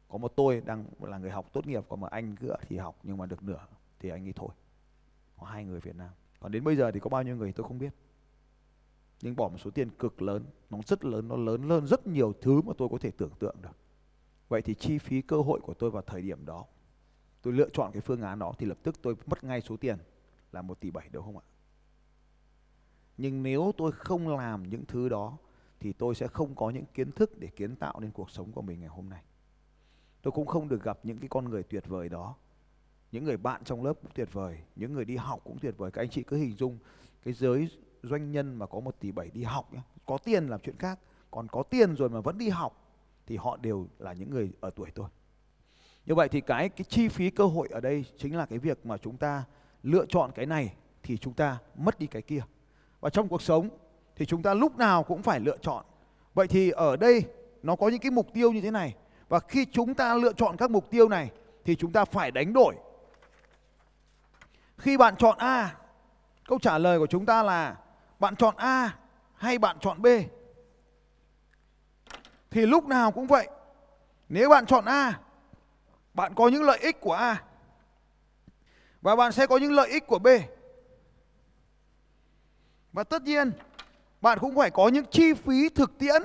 có 0.08 0.18
một 0.18 0.32
tôi 0.36 0.62
đang 0.66 0.84
là 1.00 1.18
người 1.18 1.30
học 1.30 1.52
tốt 1.52 1.66
nghiệp 1.66 1.84
còn 1.88 2.00
một 2.00 2.10
anh 2.10 2.36
nữa 2.40 2.56
thì 2.68 2.76
học, 2.76 2.98
nhưng 3.02 3.16
mà 3.16 3.26
được 3.26 3.42
nửa 3.42 3.66
thì 3.98 4.08
anh 4.08 4.26
ấy 4.26 4.32
thôi. 4.36 4.48
Có 5.36 5.46
hai 5.46 5.64
người 5.64 5.80
Việt 5.80 5.96
Nam. 5.96 6.10
Còn 6.40 6.52
đến 6.52 6.64
bây 6.64 6.76
giờ 6.76 6.90
thì 6.90 7.00
có 7.00 7.10
bao 7.10 7.22
nhiêu 7.22 7.36
người 7.36 7.52
tôi 7.52 7.66
không 7.66 7.78
biết. 7.78 7.92
Nhưng 9.22 9.36
bỏ 9.36 9.48
một 9.48 9.58
số 9.58 9.70
tiền 9.70 9.90
cực 9.90 10.22
lớn, 10.22 10.44
nó 10.70 10.78
rất 10.86 11.04
lớn, 11.04 11.28
nó 11.28 11.36
lớn 11.36 11.68
hơn 11.68 11.86
rất 11.86 12.06
nhiều 12.06 12.32
thứ 12.40 12.62
mà 12.62 12.72
tôi 12.78 12.88
có 12.88 12.98
thể 12.98 13.10
tưởng 13.10 13.32
tượng 13.38 13.56
được 13.62 13.76
vậy 14.50 14.62
thì 14.62 14.74
chi 14.74 14.98
phí 14.98 15.22
cơ 15.22 15.36
hội 15.36 15.60
của 15.60 15.74
tôi 15.74 15.90
vào 15.90 16.02
thời 16.02 16.22
điểm 16.22 16.46
đó, 16.46 16.64
tôi 17.42 17.52
lựa 17.52 17.68
chọn 17.72 17.92
cái 17.92 18.00
phương 18.00 18.22
án 18.22 18.38
đó 18.38 18.52
thì 18.58 18.66
lập 18.66 18.78
tức 18.82 19.02
tôi 19.02 19.16
mất 19.26 19.44
ngay 19.44 19.60
số 19.60 19.76
tiền 19.76 19.98
là 20.52 20.62
một 20.62 20.80
tỷ 20.80 20.90
bảy 20.90 21.08
đúng 21.12 21.24
không 21.24 21.38
ạ? 21.38 21.44
Nhưng 23.16 23.42
nếu 23.42 23.72
tôi 23.76 23.92
không 23.92 24.36
làm 24.36 24.68
những 24.68 24.84
thứ 24.88 25.08
đó 25.08 25.36
thì 25.80 25.92
tôi 25.92 26.14
sẽ 26.14 26.28
không 26.28 26.54
có 26.54 26.70
những 26.70 26.84
kiến 26.94 27.12
thức 27.12 27.38
để 27.38 27.48
kiến 27.48 27.76
tạo 27.76 28.00
nên 28.00 28.10
cuộc 28.10 28.30
sống 28.30 28.52
của 28.52 28.62
mình 28.62 28.80
ngày 28.80 28.88
hôm 28.88 29.08
nay. 29.08 29.22
Tôi 30.22 30.32
cũng 30.32 30.46
không 30.46 30.68
được 30.68 30.82
gặp 30.82 30.98
những 31.02 31.18
cái 31.18 31.28
con 31.28 31.44
người 31.44 31.62
tuyệt 31.62 31.86
vời 31.86 32.08
đó, 32.08 32.34
những 33.12 33.24
người 33.24 33.36
bạn 33.36 33.64
trong 33.64 33.84
lớp 33.84 33.94
cũng 34.02 34.10
tuyệt 34.14 34.32
vời, 34.32 34.58
những 34.76 34.92
người 34.92 35.04
đi 35.04 35.16
học 35.16 35.40
cũng 35.44 35.58
tuyệt 35.58 35.74
vời. 35.78 35.90
Các 35.90 36.02
anh 36.02 36.10
chị 36.10 36.22
cứ 36.22 36.36
hình 36.36 36.56
dung 36.56 36.78
cái 37.22 37.34
giới 37.34 37.68
doanh 38.02 38.32
nhân 38.32 38.54
mà 38.54 38.66
có 38.66 38.80
một 38.80 38.96
tỷ 39.00 39.12
bảy 39.12 39.30
đi 39.30 39.42
học 39.42 39.72
nhé 39.72 39.80
có 40.06 40.18
tiền 40.18 40.46
làm 40.46 40.60
chuyện 40.60 40.76
khác, 40.78 40.98
còn 41.30 41.48
có 41.48 41.62
tiền 41.62 41.94
rồi 41.94 42.08
mà 42.08 42.20
vẫn 42.20 42.38
đi 42.38 42.48
học 42.48 42.89
thì 43.30 43.36
họ 43.36 43.56
đều 43.56 43.86
là 43.98 44.12
những 44.12 44.30
người 44.30 44.50
ở 44.60 44.70
tuổi 44.70 44.90
tôi. 44.94 45.08
Như 46.06 46.14
vậy 46.14 46.28
thì 46.28 46.40
cái 46.40 46.68
cái 46.68 46.84
chi 46.88 47.08
phí 47.08 47.30
cơ 47.30 47.44
hội 47.44 47.68
ở 47.70 47.80
đây 47.80 48.04
chính 48.18 48.36
là 48.36 48.46
cái 48.46 48.58
việc 48.58 48.86
mà 48.86 48.96
chúng 48.96 49.16
ta 49.16 49.44
lựa 49.82 50.06
chọn 50.06 50.30
cái 50.34 50.46
này 50.46 50.74
thì 51.02 51.16
chúng 51.16 51.34
ta 51.34 51.58
mất 51.74 51.98
đi 51.98 52.06
cái 52.06 52.22
kia. 52.22 52.40
Và 53.00 53.10
trong 53.10 53.28
cuộc 53.28 53.42
sống 53.42 53.68
thì 54.16 54.26
chúng 54.26 54.42
ta 54.42 54.54
lúc 54.54 54.78
nào 54.78 55.02
cũng 55.02 55.22
phải 55.22 55.40
lựa 55.40 55.56
chọn. 55.56 55.84
Vậy 56.34 56.46
thì 56.46 56.70
ở 56.70 56.96
đây 56.96 57.24
nó 57.62 57.76
có 57.76 57.88
những 57.88 58.00
cái 58.00 58.10
mục 58.10 58.26
tiêu 58.34 58.52
như 58.52 58.60
thế 58.60 58.70
này. 58.70 58.94
Và 59.28 59.40
khi 59.40 59.66
chúng 59.72 59.94
ta 59.94 60.14
lựa 60.14 60.32
chọn 60.32 60.56
các 60.56 60.70
mục 60.70 60.90
tiêu 60.90 61.08
này 61.08 61.30
thì 61.64 61.76
chúng 61.76 61.92
ta 61.92 62.04
phải 62.04 62.30
đánh 62.30 62.52
đổi. 62.52 62.74
Khi 64.78 64.96
bạn 64.96 65.16
chọn 65.16 65.38
A, 65.38 65.76
câu 66.48 66.58
trả 66.58 66.78
lời 66.78 66.98
của 66.98 67.06
chúng 67.06 67.26
ta 67.26 67.42
là 67.42 67.76
bạn 68.18 68.36
chọn 68.36 68.54
A 68.56 68.96
hay 69.34 69.58
bạn 69.58 69.76
chọn 69.80 70.02
B? 70.02 70.06
Thì 72.50 72.66
lúc 72.66 72.86
nào 72.86 73.12
cũng 73.12 73.26
vậy 73.26 73.48
nếu 74.28 74.48
bạn 74.48 74.66
chọn 74.66 74.84
A, 74.84 75.20
bạn 76.14 76.34
có 76.34 76.48
những 76.48 76.62
lợi 76.62 76.78
ích 76.78 77.00
của 77.00 77.12
A, 77.12 77.42
và 79.02 79.16
bạn 79.16 79.32
sẽ 79.32 79.46
có 79.46 79.56
những 79.56 79.72
lợi 79.72 79.88
ích 79.88 80.06
của 80.06 80.18
B 80.18 80.28
và 82.92 83.04
tất 83.04 83.22
nhiên, 83.22 83.52
bạn 84.20 84.38
cũng 84.38 84.56
phải 84.56 84.70
có 84.70 84.88
những 84.88 85.04
chi 85.10 85.32
phí 85.32 85.68
thực 85.68 85.98
tiễn 85.98 86.22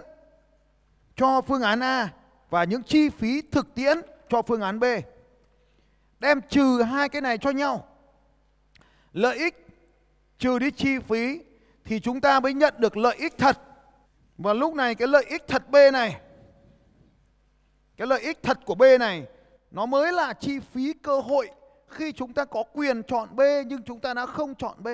cho 1.15 1.41
phương 1.41 1.61
án 1.61 1.79
A 1.83 2.09
và 2.49 2.63
những 2.63 2.83
chi 2.83 3.09
phí 3.09 3.41
thực 3.41 3.75
tiễn 3.75 3.97
cho 4.29 4.41
phương 4.41 4.61
án 4.61 4.79
B. 4.79 4.83
Đem 6.19 6.41
trừ 6.49 6.81
hai 6.81 7.09
cái 7.09 7.21
này 7.21 7.37
cho 7.37 7.49
nhau. 7.49 7.87
Lợi 9.13 9.37
ích 9.37 9.67
trừ 10.39 10.59
đi 10.59 10.71
chi 10.71 10.99
phí 10.99 11.39
thì 11.83 11.99
chúng 11.99 12.21
ta 12.21 12.39
mới 12.39 12.53
nhận 12.53 12.73
được 12.77 12.97
lợi 12.97 13.15
ích 13.15 13.37
thật. 13.37 13.59
Và 14.37 14.53
lúc 14.53 14.73
này 14.73 14.95
cái 14.95 15.07
lợi 15.07 15.25
ích 15.29 15.47
thật 15.47 15.69
B 15.69 15.75
này, 15.93 16.21
cái 17.97 18.07
lợi 18.07 18.21
ích 18.21 18.43
thật 18.43 18.59
của 18.65 18.75
B 18.75 18.83
này, 18.99 19.27
nó 19.71 19.85
mới 19.85 20.13
là 20.13 20.33
chi 20.33 20.59
phí 20.59 20.93
cơ 20.93 21.19
hội 21.19 21.49
khi 21.87 22.11
chúng 22.11 22.33
ta 22.33 22.45
có 22.45 22.63
quyền 22.73 23.03
chọn 23.03 23.35
B 23.35 23.41
nhưng 23.67 23.83
chúng 23.83 23.99
ta 23.99 24.13
đã 24.13 24.25
không 24.25 24.55
chọn 24.55 24.83
B. 24.83 24.87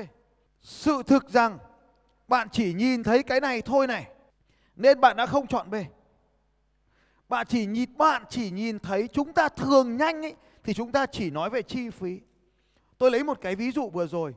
Sự 0.62 1.04
thực 1.08 1.30
rằng, 1.30 1.58
bạn 2.28 2.48
chỉ 2.52 2.74
nhìn 2.74 3.04
thấy 3.04 3.24
cái 3.24 3.40
này 3.40 3.62
thôi 3.62 3.88
này, 3.88 4.08
nên 4.76 5.02
bạn 5.02 5.18
đã 5.18 5.26
không 5.26 5.48
chọn 5.48 5.70
B. 5.70 5.76
Bạn 7.30 7.48
chỉ 7.50 7.66
nhìn, 7.66 7.98
bạn 7.98 8.24
chỉ 8.30 8.52
nhìn 8.52 8.80
thấy 8.80 9.08
chúng 9.08 9.34
ta 9.34 9.50
thường 9.50 9.98
nhanh 9.98 10.26
ấy, 10.26 10.36
thì 10.64 10.74
chúng 10.74 10.92
ta 10.92 11.06
chỉ 11.06 11.30
nói 11.30 11.50
về 11.50 11.62
chi 11.62 11.90
phí. 11.90 12.20
Tôi 12.98 13.12
lấy 13.12 13.24
một 13.24 13.42
cái 13.42 13.56
ví 13.56 13.72
dụ 13.72 13.90
vừa 13.90 14.08
rồi. 14.08 14.36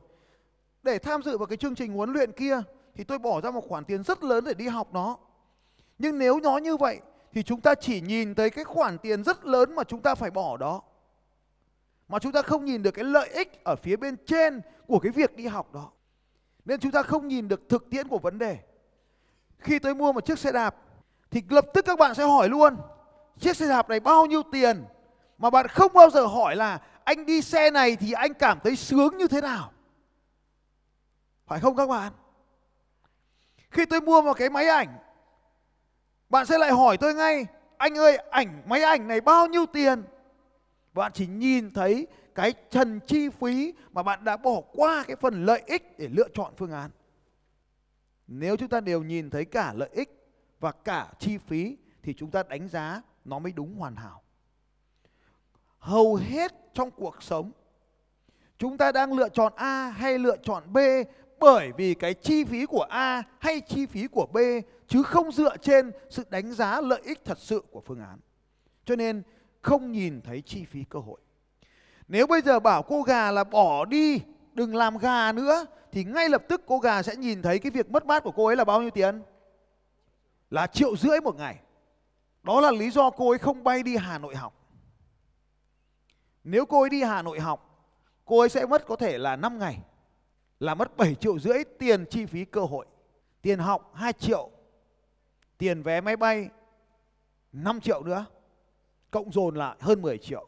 Để 0.83 0.99
tham 0.99 1.23
dự 1.23 1.37
vào 1.37 1.45
cái 1.45 1.57
chương 1.57 1.75
trình 1.75 1.93
huấn 1.93 2.13
luyện 2.13 2.31
kia 2.31 2.61
thì 2.95 3.03
tôi 3.03 3.19
bỏ 3.19 3.41
ra 3.41 3.51
một 3.51 3.67
khoản 3.67 3.83
tiền 3.83 4.03
rất 4.03 4.23
lớn 4.23 4.43
để 4.43 4.53
đi 4.53 4.67
học 4.67 4.93
nó. 4.93 5.17
Nhưng 5.97 6.19
nếu 6.19 6.39
nó 6.39 6.57
như 6.57 6.77
vậy, 6.77 6.99
thì 7.33 7.43
chúng 7.43 7.61
ta 7.61 7.75
chỉ 7.75 8.01
nhìn 8.01 8.35
thấy 8.35 8.49
cái 8.49 8.63
khoản 8.63 8.97
tiền 8.97 9.23
rất 9.23 9.45
lớn 9.45 9.75
mà 9.75 9.83
chúng 9.83 10.01
ta 10.01 10.15
phải 10.15 10.31
bỏ 10.31 10.57
đó. 10.57 10.81
Mà 12.07 12.19
chúng 12.19 12.31
ta 12.31 12.41
không 12.41 12.65
nhìn 12.65 12.83
được 12.83 12.91
cái 12.91 13.05
lợi 13.05 13.29
ích 13.29 13.63
ở 13.63 13.75
phía 13.75 13.95
bên 13.95 14.15
trên 14.25 14.61
của 14.87 14.99
cái 14.99 15.11
việc 15.11 15.35
đi 15.35 15.47
học 15.47 15.73
đó. 15.73 15.91
Nên 16.65 16.79
chúng 16.79 16.91
ta 16.91 17.03
không 17.03 17.27
nhìn 17.27 17.47
được 17.47 17.69
thực 17.69 17.89
tiễn 17.89 18.07
của 18.07 18.19
vấn 18.19 18.37
đề. 18.37 18.57
Khi 19.59 19.79
tôi 19.79 19.95
mua 19.95 20.11
một 20.11 20.25
chiếc 20.25 20.39
xe 20.39 20.51
đạp, 20.51 20.75
thì 21.31 21.43
lập 21.49 21.65
tức 21.73 21.85
các 21.85 21.99
bạn 21.99 22.15
sẽ 22.15 22.23
hỏi 22.23 22.49
luôn, 22.49 22.77
chiếc 23.39 23.57
xe 23.57 23.67
đạp 23.67 23.89
này 23.89 23.99
bao 23.99 24.25
nhiêu 24.25 24.43
tiền 24.51 24.83
mà 25.37 25.49
bạn 25.49 25.67
không 25.67 25.91
bao 25.93 26.09
giờ 26.09 26.25
hỏi 26.25 26.55
là, 26.55 26.81
anh 27.03 27.25
đi 27.25 27.41
xe 27.41 27.71
này 27.71 27.95
thì 27.95 28.11
anh 28.11 28.33
cảm 28.33 28.59
thấy 28.63 28.75
sướng 28.75 29.17
như 29.17 29.27
thế 29.27 29.41
nào 29.41 29.71
phải 31.47 31.59
không 31.59 31.75
các 31.75 31.89
bạn 31.89 32.13
khi 33.75 33.85
tôi 33.85 34.01
mua 34.01 34.21
một 34.21 34.33
cái 34.33 34.49
máy 34.49 34.67
ảnh, 34.67 34.97
bạn 36.29 36.45
sẽ 36.45 36.57
lại 36.57 36.71
hỏi 36.71 36.97
tôi 36.97 37.13
ngay, 37.13 37.45
anh 37.77 37.97
ơi, 37.97 38.17
ảnh, 38.17 38.61
máy 38.65 38.81
ảnh 38.81 39.07
này 39.07 39.21
bao 39.21 39.47
nhiêu 39.47 39.65
tiền 39.65 40.03
bạn 40.93 41.11
chỉ 41.13 41.27
nhìn 41.27 41.73
thấy 41.73 42.07
cái 42.35 42.53
trần 42.69 42.99
chi 43.07 43.29
phí 43.29 43.73
mà 43.91 44.03
bạn 44.03 44.23
đã 44.23 44.37
bỏ 44.37 44.61
qua 44.73 45.03
cái 45.07 45.15
phần 45.15 45.45
lợi 45.45 45.61
ích 45.65 45.99
để 45.99 46.09
lựa 46.11 46.27
chọn 46.33 46.53
phương 46.57 46.71
án 46.71 46.89
nếu 48.27 48.57
chúng 48.57 48.69
ta 48.69 48.79
đều 48.79 49.03
nhìn 49.03 49.29
thấy 49.29 49.45
cả 49.45 49.73
lợi 49.75 49.89
ích 49.91 50.25
và 50.59 50.71
cả 50.71 51.07
chi 51.19 51.37
phí, 51.37 51.77
thì 52.03 52.13
chúng 52.13 52.31
ta 52.31 52.43
đánh 52.43 52.67
giá 52.67 53.01
nó 53.25 53.39
mới 53.39 53.51
đúng 53.51 53.75
hoàn 53.75 53.95
hảo. 53.95 54.21
Hầu 55.77 56.15
hết 56.15 56.51
trong 56.73 56.91
cuộc 56.91 57.23
sống, 57.23 57.51
chúng 58.57 58.77
ta 58.77 58.91
đang 58.91 59.13
lựa 59.13 59.29
chọn 59.29 59.53
A 59.55 59.89
hay 59.89 60.19
lựa 60.19 60.37
chọn 60.37 60.73
B 60.73 60.77
bởi 61.39 61.71
vì 61.77 61.93
cái 61.93 62.13
chi 62.13 62.43
phí 62.43 62.65
của 62.65 62.85
A 62.89 63.23
hay 63.39 63.61
chi 63.61 63.85
phí 63.85 64.07
của 64.07 64.25
B 64.25 64.37
chứ 64.87 65.03
không 65.03 65.31
dựa 65.31 65.57
trên 65.57 65.91
sự 66.09 66.23
đánh 66.29 66.53
giá 66.53 66.81
lợi 66.81 67.01
ích 67.03 67.25
thật 67.25 67.37
sự 67.39 67.63
của 67.71 67.81
phương 67.85 67.99
án. 67.99 68.19
Cho 68.85 68.95
nên 68.95 69.23
không 69.61 69.91
nhìn 69.91 70.21
thấy 70.21 70.41
chi 70.41 70.65
phí 70.65 70.83
cơ 70.89 70.99
hội. 70.99 71.19
Nếu 72.07 72.27
bây 72.27 72.41
giờ 72.41 72.59
bảo 72.59 72.83
cô 72.83 73.01
gà 73.01 73.31
là 73.31 73.43
bỏ 73.43 73.85
đi, 73.85 74.21
đừng 74.53 74.75
làm 74.75 74.97
gà 74.97 75.31
nữa 75.31 75.65
thì 75.91 76.03
ngay 76.03 76.29
lập 76.29 76.43
tức 76.49 76.61
cô 76.67 76.79
gà 76.79 77.03
sẽ 77.03 77.15
nhìn 77.15 77.41
thấy 77.41 77.59
cái 77.59 77.71
việc 77.71 77.89
mất 77.89 78.05
mát 78.05 78.23
của 78.23 78.31
cô 78.31 78.45
ấy 78.45 78.55
là 78.55 78.63
bao 78.63 78.81
nhiêu 78.81 78.91
tiền? 78.91 79.21
là 80.49 80.67
triệu 80.67 80.95
rưỡi 80.95 81.21
một 81.21 81.35
ngày. 81.35 81.59
Đó 82.43 82.61
là 82.61 82.71
lý 82.71 82.89
do 82.89 83.09
cô 83.09 83.29
ấy 83.29 83.37
không 83.37 83.63
bay 83.63 83.83
đi 83.83 83.97
Hà 83.97 84.17
Nội 84.17 84.35
học. 84.35 84.53
Nếu 86.43 86.65
cô 86.65 86.81
ấy 86.81 86.89
đi 86.89 87.03
Hà 87.03 87.21
Nội 87.21 87.39
học, 87.39 87.87
cô 88.25 88.39
ấy 88.39 88.49
sẽ 88.49 88.65
mất 88.65 88.85
có 88.87 88.95
thể 88.95 89.17
là 89.17 89.35
5 89.35 89.59
ngày. 89.59 89.79
Là 90.59 90.75
mất 90.75 90.97
7 90.97 91.15
triệu 91.15 91.39
rưỡi 91.39 91.63
tiền 91.79 92.05
chi 92.09 92.25
phí 92.25 92.45
cơ 92.45 92.61
hội. 92.61 92.85
Tiền 93.41 93.59
học 93.59 93.91
2 93.95 94.13
triệu. 94.13 94.49
Tiền 95.57 95.81
vé 95.81 96.01
máy 96.01 96.17
bay 96.17 96.49
5 97.51 97.79
triệu 97.79 98.03
nữa. 98.03 98.25
Cộng 99.11 99.31
dồn 99.31 99.55
lại 99.55 99.77
hơn 99.79 100.01
10 100.01 100.17
triệu. 100.17 100.47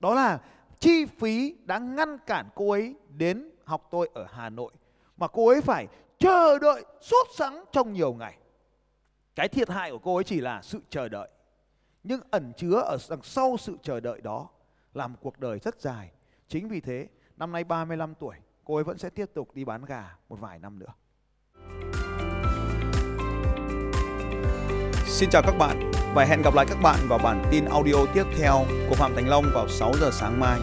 Đó 0.00 0.14
là 0.14 0.40
chi 0.80 1.06
phí 1.06 1.56
đã 1.64 1.78
ngăn 1.78 2.18
cản 2.18 2.48
cô 2.54 2.70
ấy 2.70 2.94
đến 3.08 3.50
học 3.64 3.88
tôi 3.90 4.10
ở 4.14 4.26
Hà 4.30 4.50
Nội. 4.50 4.72
Mà 5.16 5.28
cô 5.28 5.48
ấy 5.48 5.60
phải 5.60 5.86
chờ 6.18 6.58
đợi 6.58 6.84
sốt 7.00 7.26
sắng 7.34 7.64
trong 7.72 7.92
nhiều 7.92 8.14
ngày. 8.14 8.38
Cái 9.34 9.48
thiệt 9.48 9.68
hại 9.70 9.90
của 9.90 9.98
cô 9.98 10.14
ấy 10.14 10.24
chỉ 10.24 10.40
là 10.40 10.62
sự 10.62 10.80
chờ 10.90 11.08
đợi. 11.08 11.28
Nhưng 12.02 12.20
ẩn 12.30 12.52
chứa 12.56 12.80
ở 12.80 12.96
đằng 13.10 13.22
sau 13.22 13.56
sự 13.56 13.76
chờ 13.82 14.00
đợi 14.00 14.20
đó 14.20 14.48
là 14.94 15.06
một 15.06 15.18
cuộc 15.20 15.38
đời 15.38 15.58
rất 15.58 15.80
dài. 15.80 16.10
Chính 16.48 16.68
vì 16.68 16.80
thế, 16.80 17.08
năm 17.36 17.52
nay 17.52 17.64
35 17.64 18.14
tuổi, 18.14 18.36
cô 18.64 18.74
ấy 18.74 18.84
vẫn 18.84 18.98
sẽ 18.98 19.10
tiếp 19.10 19.26
tục 19.34 19.48
đi 19.54 19.64
bán 19.64 19.84
gà 19.84 20.16
một 20.28 20.40
vài 20.40 20.58
năm 20.58 20.78
nữa. 20.78 20.92
Xin 25.06 25.30
chào 25.30 25.42
các 25.42 25.54
bạn 25.58 25.90
và 26.14 26.24
hẹn 26.24 26.42
gặp 26.42 26.54
lại 26.54 26.66
các 26.68 26.78
bạn 26.82 26.98
vào 27.08 27.18
bản 27.18 27.44
tin 27.50 27.64
audio 27.64 28.06
tiếp 28.14 28.24
theo 28.38 28.64
của 28.88 28.94
Phạm 28.94 29.14
Thành 29.14 29.28
Long 29.28 29.44
vào 29.54 29.68
6 29.68 29.92
giờ 30.00 30.10
sáng 30.12 30.40
mai. 30.40 30.60